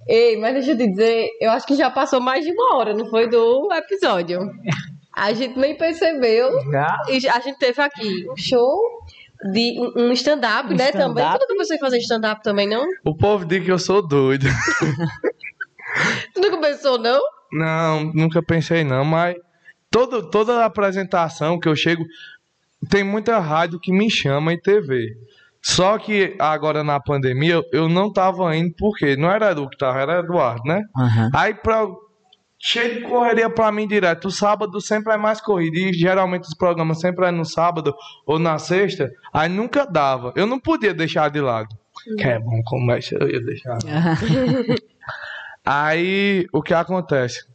[0.08, 2.94] Ei, mas deixa eu te dizer, eu acho que já passou mais de uma hora,
[2.94, 4.40] não foi do episódio.
[5.14, 6.50] A gente nem percebeu.
[6.72, 6.98] Já?
[7.10, 8.80] E a gente teve aqui um show
[9.52, 10.90] de um stand-up, Um né?
[10.90, 11.16] stand-up.
[11.16, 11.24] Também.
[11.40, 12.86] Tu nunca pensou em fazer stand-up também, não?
[13.06, 14.46] O povo diz que eu sou doido.
[16.34, 17.22] Tu nunca pensou, não?
[17.52, 19.36] Não, nunca pensei não, mas
[19.90, 22.04] todo, toda apresentação que eu chego,
[22.90, 25.06] tem muita rádio que me chama em TV.
[25.64, 29.78] Só que agora na pandemia eu, eu não tava indo porque não era Edu que
[29.78, 30.82] tava, era Eduardo, né?
[30.98, 31.30] Aham.
[31.36, 31.86] Aí pra,
[32.62, 34.28] cheio de correria pra mim direto.
[34.28, 37.96] O sábado sempre é mais corrido e geralmente os programas sempre é no sábado
[38.26, 39.12] ou na sexta.
[39.34, 40.32] Aí nunca dava.
[40.36, 41.76] Eu não podia deixar de lado.
[42.18, 43.78] Que é bom comércio, eu ia deixar.
[45.66, 47.46] Aí o que acontece?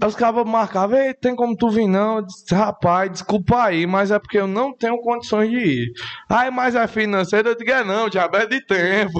[0.00, 2.16] Aí Os cabos marcavam, Ei, tem como tu vir não?
[2.16, 5.92] Eu disse, rapaz, desculpa aí, mas é porque eu não tenho condições de ir.
[6.28, 9.18] Aí, mas é financeiro, eu digo, é não, diabo é de tempo.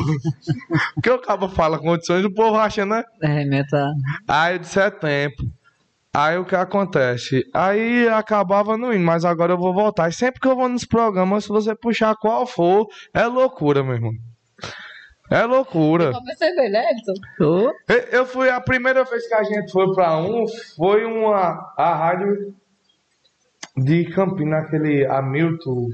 [0.95, 3.03] porque o cabo fala condições, o povo acha, né?
[3.23, 3.93] É, meta.
[4.29, 5.43] Aí eu disse, é tempo.
[6.15, 7.43] Aí o que acontece?
[7.55, 10.11] Aí acabava não indo, mas agora eu vou voltar.
[10.11, 13.95] E sempre que eu vou nos programas, se você puxar qual for, é loucura, meu
[13.95, 14.13] irmão.
[15.33, 16.11] É loucura.
[16.11, 17.15] Pra perceber, né, Edson?
[18.11, 20.45] Eu, fui, a primeira vez que a gente foi pra um,
[20.77, 22.55] foi uma, a rádio
[23.77, 25.89] de Campinas, aquele Hamilton.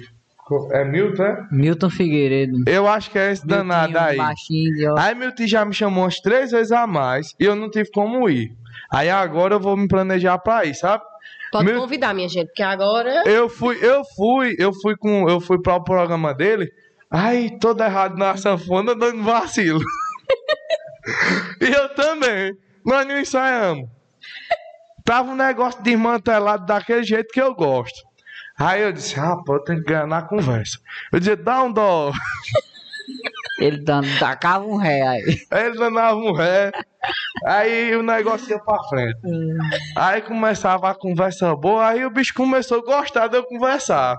[0.73, 1.47] É Milton, é?
[1.53, 2.65] Milton Figueiredo.
[2.67, 4.17] Eu acho que é esse danado Miltinho, aí.
[4.17, 7.91] Baixinho, Aí tio já me chamou umas três vezes a mais e eu não tive
[7.91, 8.57] como ir.
[8.91, 11.05] Aí agora eu vou me planejar pra ir, sabe?
[11.53, 13.23] Pode Meu- convidar, minha gente, porque agora.
[13.27, 16.71] Eu fui, eu fui, eu fui com, eu fui para o programa dele.
[17.11, 19.81] Ai, todo errado na sanfona dando vacilo.
[21.61, 22.53] e eu também.
[22.85, 23.89] Nós não ensaiamos.
[25.05, 28.07] Tava um negócio desmantelado daquele jeito que eu gosto.
[28.59, 30.79] Aí eu disse, rapaz, eu tenho que ganhar na conversa.
[31.13, 32.13] Eu dizia, dá um dó.
[33.59, 35.47] Ele dando, tacava um ré aí.
[35.51, 36.71] Aí ele danava um ré.
[37.45, 39.19] Aí o negócio ia pra frente.
[39.97, 44.17] Aí começava a conversa boa, aí o bicho começou a gostar de eu conversar.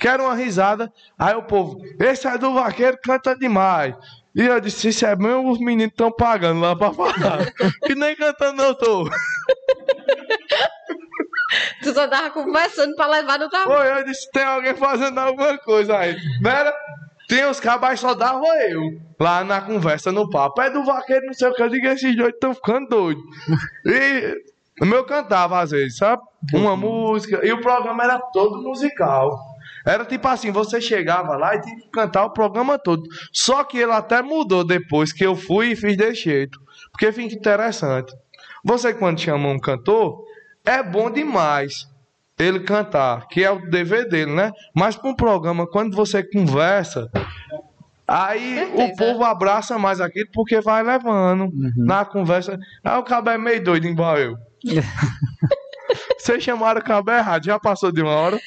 [0.00, 0.90] Quero uma risada.
[1.18, 3.94] Aí o povo, esse é do vaqueiro, canta demais.
[4.34, 7.52] E eu disse, isso é meu, os meninos estão pagando lá pra falar.
[7.84, 9.08] que nem cantando eu tô.
[11.82, 13.80] Tu só tava conversando pra levar no trabalho.
[13.80, 16.16] Oi, eu disse, tem alguém fazendo alguma coisa aí.
[16.40, 16.72] Não era?
[17.28, 19.00] Tinha os cabas, só dava eu.
[19.18, 20.60] Lá na conversa, no papo.
[20.62, 21.62] É do vaqueiro, não sei o que.
[21.62, 23.24] Eu digo, esses dois estão ficando doidos.
[23.84, 24.36] E
[24.80, 26.22] o meu cantava às vezes, sabe?
[26.54, 27.44] Uma música.
[27.44, 29.36] E o programa era todo musical.
[29.86, 33.02] Era tipo assim, você chegava lá e tinha que cantar o programa todo.
[33.32, 36.58] Só que ele até mudou depois que eu fui e fiz desse jeito.
[36.92, 38.12] Porque fica interessante.
[38.64, 40.22] Você quando chama um cantor,
[40.64, 41.88] é bom demais
[42.38, 44.50] ele cantar, que é o dever dele, né?
[44.74, 47.10] Mas para um programa, quando você conversa,
[48.08, 52.58] aí o povo abraça mais aquilo porque vai levando na conversa.
[52.82, 54.36] Aí o cabo é meio doido igual eu.
[56.18, 58.38] Vocês chamaram o cabo errado, já passou de uma hora?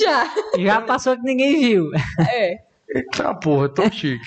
[0.00, 0.30] Já.
[0.58, 1.90] Já passou que ninguém viu.
[2.30, 2.56] É.
[2.92, 4.24] Eita porra, tô chique.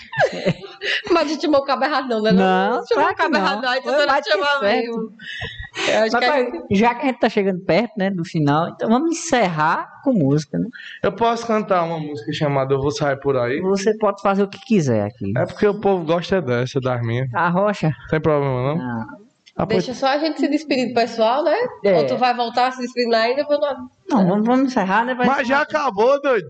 [1.11, 2.31] Mas a gente chamou o cabo errado, não, né?
[2.31, 3.45] Não, chamou claro o cabo que não.
[3.45, 3.73] errado, não.
[3.75, 4.61] Então Foi, você não certo.
[4.61, 5.09] mesmo.
[5.87, 8.09] Eu acho Mas, que a pai, gente- já que a gente tá chegando perto, né,
[8.11, 10.67] do final, então vamos encerrar com música, né?
[11.01, 13.59] Eu posso cantar uma música chamada Eu Vou Sair Por Aí?
[13.59, 15.33] Você pode fazer o que quiser aqui.
[15.35, 17.27] É porque o povo gosta dessa, das minhas.
[17.33, 17.91] A rocha?
[18.09, 18.81] Tem problema, não?
[18.81, 19.05] Ah,
[19.55, 21.55] Ah, Deixa só a gente se despedir do pessoal, né?
[21.83, 21.93] É.
[21.97, 23.45] Ou tu vai voltar se despedindo ainda?
[24.09, 25.13] Não, vamos, vamos encerrar, né?
[25.13, 26.49] Vai Mas já acabou, doido.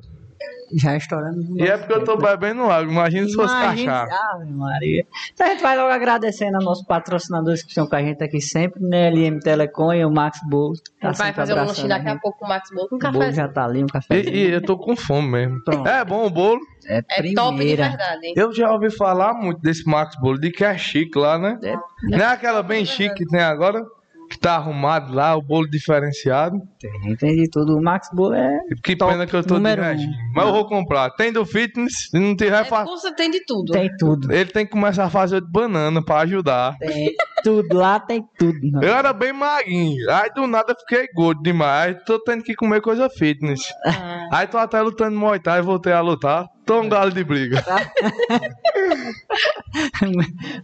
[0.75, 1.39] Já estourando.
[1.57, 2.91] E é porque eu tô bebendo água.
[2.91, 4.11] Imagina se fosse cachaça.
[4.33, 5.05] Ave Maria.
[5.33, 8.41] Então a gente vai logo agradecendo aos nossos patrocinadores que estão com a gente aqui
[8.41, 9.09] sempre, né?
[9.11, 10.73] LM Telecom e o Max Bolo.
[11.01, 12.97] A gente vai fazer um lanchinho daqui a pouco com o Max Bolo com um
[12.97, 13.31] O bolo café.
[13.33, 14.19] já tá ali, um café.
[14.19, 15.63] E, e eu tô com fome mesmo.
[15.63, 15.87] Pronto.
[15.87, 16.59] É bom o bolo.
[16.87, 17.89] É, É top de primeira.
[17.89, 18.33] verdade.
[18.35, 21.57] Eu já ouvi falar muito desse Max Bolo, de que é chique lá, né?
[21.63, 21.75] É,
[22.09, 23.81] Não é aquela bem chique que tem agora?
[24.29, 26.59] Que tá arrumado lá, o bolo diferenciado.
[26.91, 27.77] Tem, tem de tudo.
[27.77, 28.59] O Max Bolo é.
[28.83, 30.13] Que Top pena que eu tô de número um.
[30.35, 31.09] Mas eu vou comprar.
[31.11, 33.71] Tem do fitness, se não tiver, É, fa- você tem de tudo.
[33.71, 34.31] Tem tudo.
[34.31, 36.77] ele tem que começar a fazer de banana pra ajudar.
[36.77, 37.13] Tem
[37.43, 37.75] tudo.
[37.77, 38.59] Lá tem tudo.
[38.83, 41.97] Eu era bem magrinho, aí do nada eu fiquei gordo demais.
[42.05, 43.61] Tô tendo que comer coisa fitness.
[43.85, 46.47] Ah, Aí tô até lutando Muay Thai, voltei a lutar.
[46.65, 47.63] Tô um galo de briga.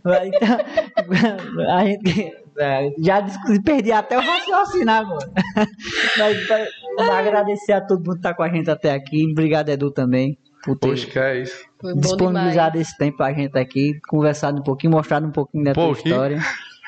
[0.04, 3.22] Vai, então, a gente é, já
[3.64, 5.30] perdi até o raciocínio agora.
[6.18, 9.28] Mas agradecer a todo mundo que tá com a gente até aqui.
[9.32, 11.64] Obrigado, Edu, também, por ter Poxa, que é isso.
[11.80, 15.74] foi bom disponibilizado esse tempo pra gente aqui, conversado um pouquinho, mostrado um pouquinho da
[15.74, 16.40] tua história.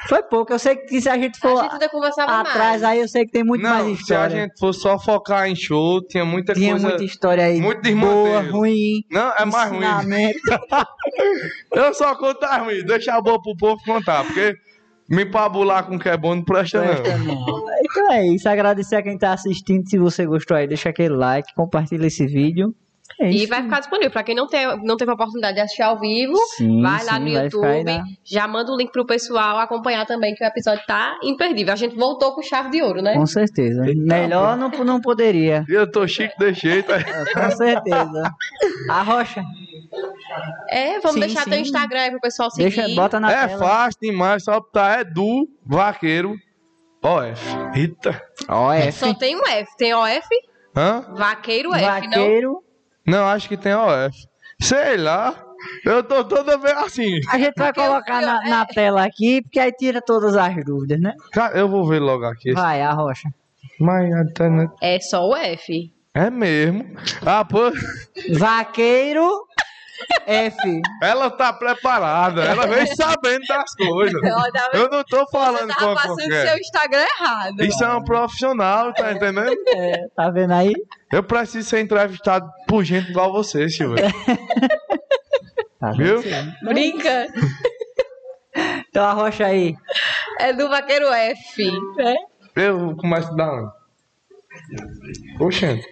[0.08, 2.84] Foi pouco, eu sei que se a gente for A gente atrás, mais.
[2.84, 4.36] aí eu sei que tem muito mais Não, se a história.
[4.42, 6.88] gente fosse só focar em show, tinha muita Tinha coisa.
[6.88, 9.86] muita história aí, muito boa, ruim, Não, é mais ruim.
[11.72, 14.56] Eu só conto as ruins, deixa a boa pro povo contar, porque
[15.08, 17.36] Me pabular com o que é bom não presta, Presta não.
[17.36, 17.61] não.
[17.92, 18.48] Então é isso.
[18.50, 19.88] Agradecer a quem tá assistindo.
[19.88, 22.74] Se você gostou aí, deixa aquele like, compartilha esse vídeo.
[23.20, 24.10] É E vai ficar disponível.
[24.10, 27.16] Pra quem não, tem, não teve a oportunidade de assistir ao vivo, Sim, vai lá
[27.16, 27.84] sim, no YouTube.
[27.84, 31.74] na- Já manda o link pro pessoal acompanhar também, que o episódio tá imperdível.
[31.74, 33.14] A gente voltou com chave de ouro, né?
[33.14, 33.82] Com certeza.
[33.96, 35.66] Melhor não, não poderia.
[35.68, 36.92] Eu tô chique desse jeito.
[36.94, 37.04] é.
[37.34, 38.32] Com certeza.
[38.90, 39.44] A rocha.
[40.70, 41.50] É, vamos Sim, deixar sim.
[41.50, 42.74] teu Instagram aí pro pessoal seguir.
[42.74, 43.60] Deixa, bota na É tela.
[43.60, 46.36] fácil demais, só botar Edu Vaqueiro
[47.04, 47.42] OF.
[47.76, 48.22] Eita.
[48.76, 48.92] É.
[48.92, 49.78] Só tem um F.
[49.78, 50.28] Tem OF,
[50.76, 51.06] Hã?
[51.16, 51.90] Vaqueiro F, não?
[52.10, 52.64] Vaqueiro.
[53.06, 54.16] Não, acho que tem OF.
[54.62, 55.36] Sei lá.
[55.86, 57.20] Eu tô toda vez assim.
[57.30, 61.14] A gente vai colocar na, na tela aqui, porque aí tira todas as dúvidas, né?
[61.32, 62.52] Cara, eu vou ver logo aqui.
[62.54, 63.30] Vai, a rocha.
[63.80, 64.72] Mas a internet.
[64.82, 65.94] É só o F.
[66.14, 66.96] É mesmo.
[67.26, 67.72] Ah, pô.
[68.38, 69.30] Vaqueiro
[70.26, 70.82] F.
[71.02, 72.44] Ela tá preparada.
[72.44, 74.22] Ela vem sabendo das coisas.
[74.24, 76.48] Olha, Eu não tô falando Você com tava a passando qualquer.
[76.48, 77.62] seu Instagram errado.
[77.64, 79.54] Isso é um profissional, tá entendendo?
[79.70, 80.74] É, tá vendo aí?
[81.12, 83.98] Eu preciso ser entrevistado por gente igual você, Silvio.
[85.80, 86.22] Tá Viu?
[86.22, 86.54] vendo?
[86.64, 87.26] Brinca.
[88.88, 89.76] Então a rocha aí.
[90.40, 91.72] É do Vaqueiro F.
[92.56, 93.72] Eu começo da onde?
[95.40, 95.88] Oxente.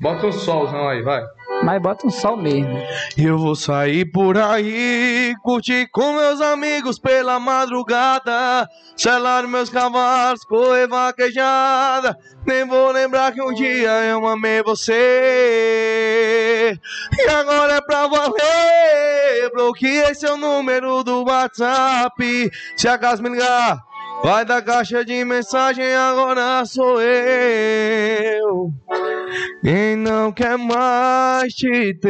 [0.00, 1.22] Bota um solzão aí, vai.
[1.62, 2.78] Mas bota um sol mesmo.
[3.16, 10.86] Eu vou sair por aí, curtir com meus amigos pela madrugada, selar meus cavalos, correr
[10.86, 12.16] vaquejada.
[12.46, 16.78] Nem vou lembrar que um dia eu amei você.
[17.18, 19.50] E agora é pra valer.
[19.52, 22.50] Bloqueei seu número do WhatsApp.
[22.76, 23.82] Se acaso me ligar,
[24.22, 27.87] vai da caixa de mensagem, agora sou eu.
[29.62, 32.08] Quem não quer mais te ter.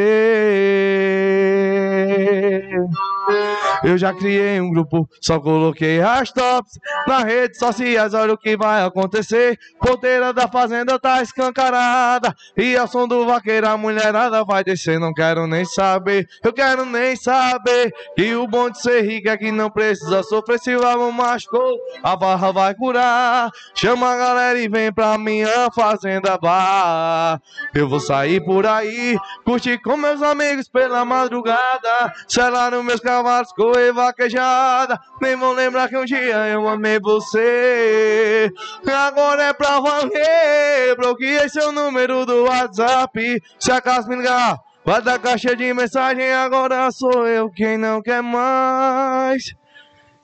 [3.82, 8.14] Eu já criei um grupo, só coloquei hashtags nas redes sociais.
[8.14, 9.58] Olha o que vai acontecer.
[9.80, 12.34] Porteira da fazenda tá escancarada.
[12.56, 14.98] E ao som do vaqueiro a mulherada vai descer.
[14.98, 17.92] Não quero nem saber, eu quero nem saber.
[18.16, 20.58] Que o bom de ser rico é que não precisa sofrer.
[20.58, 23.50] Se o álbum machucou, a barra vai curar.
[23.74, 27.40] Chama a galera e vem pra minha fazenda bar.
[27.74, 32.12] Eu vou sair por aí, curtir com meus amigos pela madrugada.
[32.26, 34.98] Selar meus cavalos, correr vaquejada.
[35.20, 38.50] Nem vão lembrar que um dia eu amei você.
[38.86, 40.96] Agora é pra valer.
[40.96, 43.42] Bloqueei seu número do WhatsApp.
[43.58, 46.32] Se acaso me ligar, vai dar caixa de mensagem.
[46.32, 49.42] Agora sou eu quem não quer mais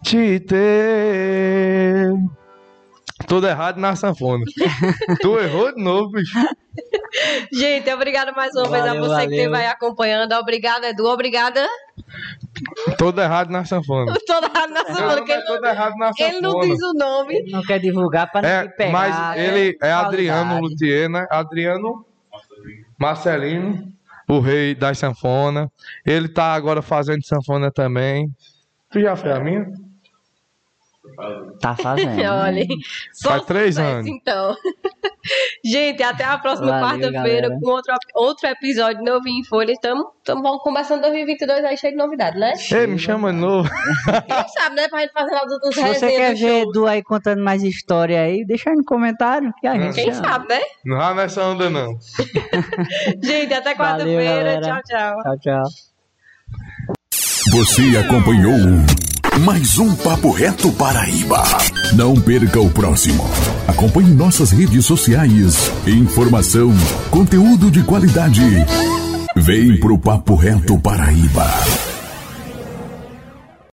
[0.03, 2.13] te ter.
[3.27, 4.45] Tudo errado na sanfona.
[5.23, 6.39] tu errou de novo, bicho.
[7.53, 9.31] Gente, obrigada mais uma vez a Valeu, você que valeu.
[9.37, 10.33] esteve aí acompanhando.
[10.35, 11.07] Obrigada, Edu.
[11.07, 11.67] Obrigada.
[12.99, 14.13] Tudo errado na sanfona.
[14.13, 16.75] Na semana nome que é ele, todo não, errado na ele não sanfona.
[16.75, 17.35] diz o nome.
[17.37, 18.93] Ele não quer divulgar pra É, ninguém pegar.
[18.93, 20.61] mas ele é Adriano.
[20.61, 21.27] Luthier, né?
[21.31, 22.05] Adriano
[22.99, 23.93] Marcelino,
[24.29, 25.71] o rei da sanfona.
[26.05, 28.29] Ele tá agora fazendo sanfona também.
[28.91, 29.67] Tu já fez a minha?
[31.61, 32.21] Tá fazendo.
[32.25, 32.67] Olha,
[33.13, 34.07] só Faz três anos.
[34.07, 34.57] Então,
[35.65, 39.73] gente, até a próxima quarta-feira com outro, outro episódio novinho em Folha.
[39.73, 40.05] Estamos
[40.63, 42.53] começando 2022 aí cheio de novidade, né?
[42.71, 43.69] Ei, me chama de novo.
[44.27, 44.89] Quem sabe, né?
[44.89, 48.45] Pra gente fazer lá dos Se você quer ver Edu aí contando mais história aí,
[48.45, 50.29] deixa aí no comentário que a gente Quem chama.
[50.29, 50.61] sabe, né?
[50.85, 51.99] Não vai nessa onda, não.
[53.23, 54.61] Gente, até quarta-feira.
[54.61, 55.23] Tchau, tchau.
[55.23, 55.63] Tchau, tchau.
[57.53, 58.59] Você acompanhou
[59.41, 61.43] mais um Papo Reto Paraíba.
[61.95, 63.25] Não perca o próximo.
[63.67, 65.73] Acompanhe nossas redes sociais.
[65.87, 66.73] Informação,
[67.11, 68.43] conteúdo de qualidade.
[69.37, 71.47] Vem pro Papo Reto Paraíba.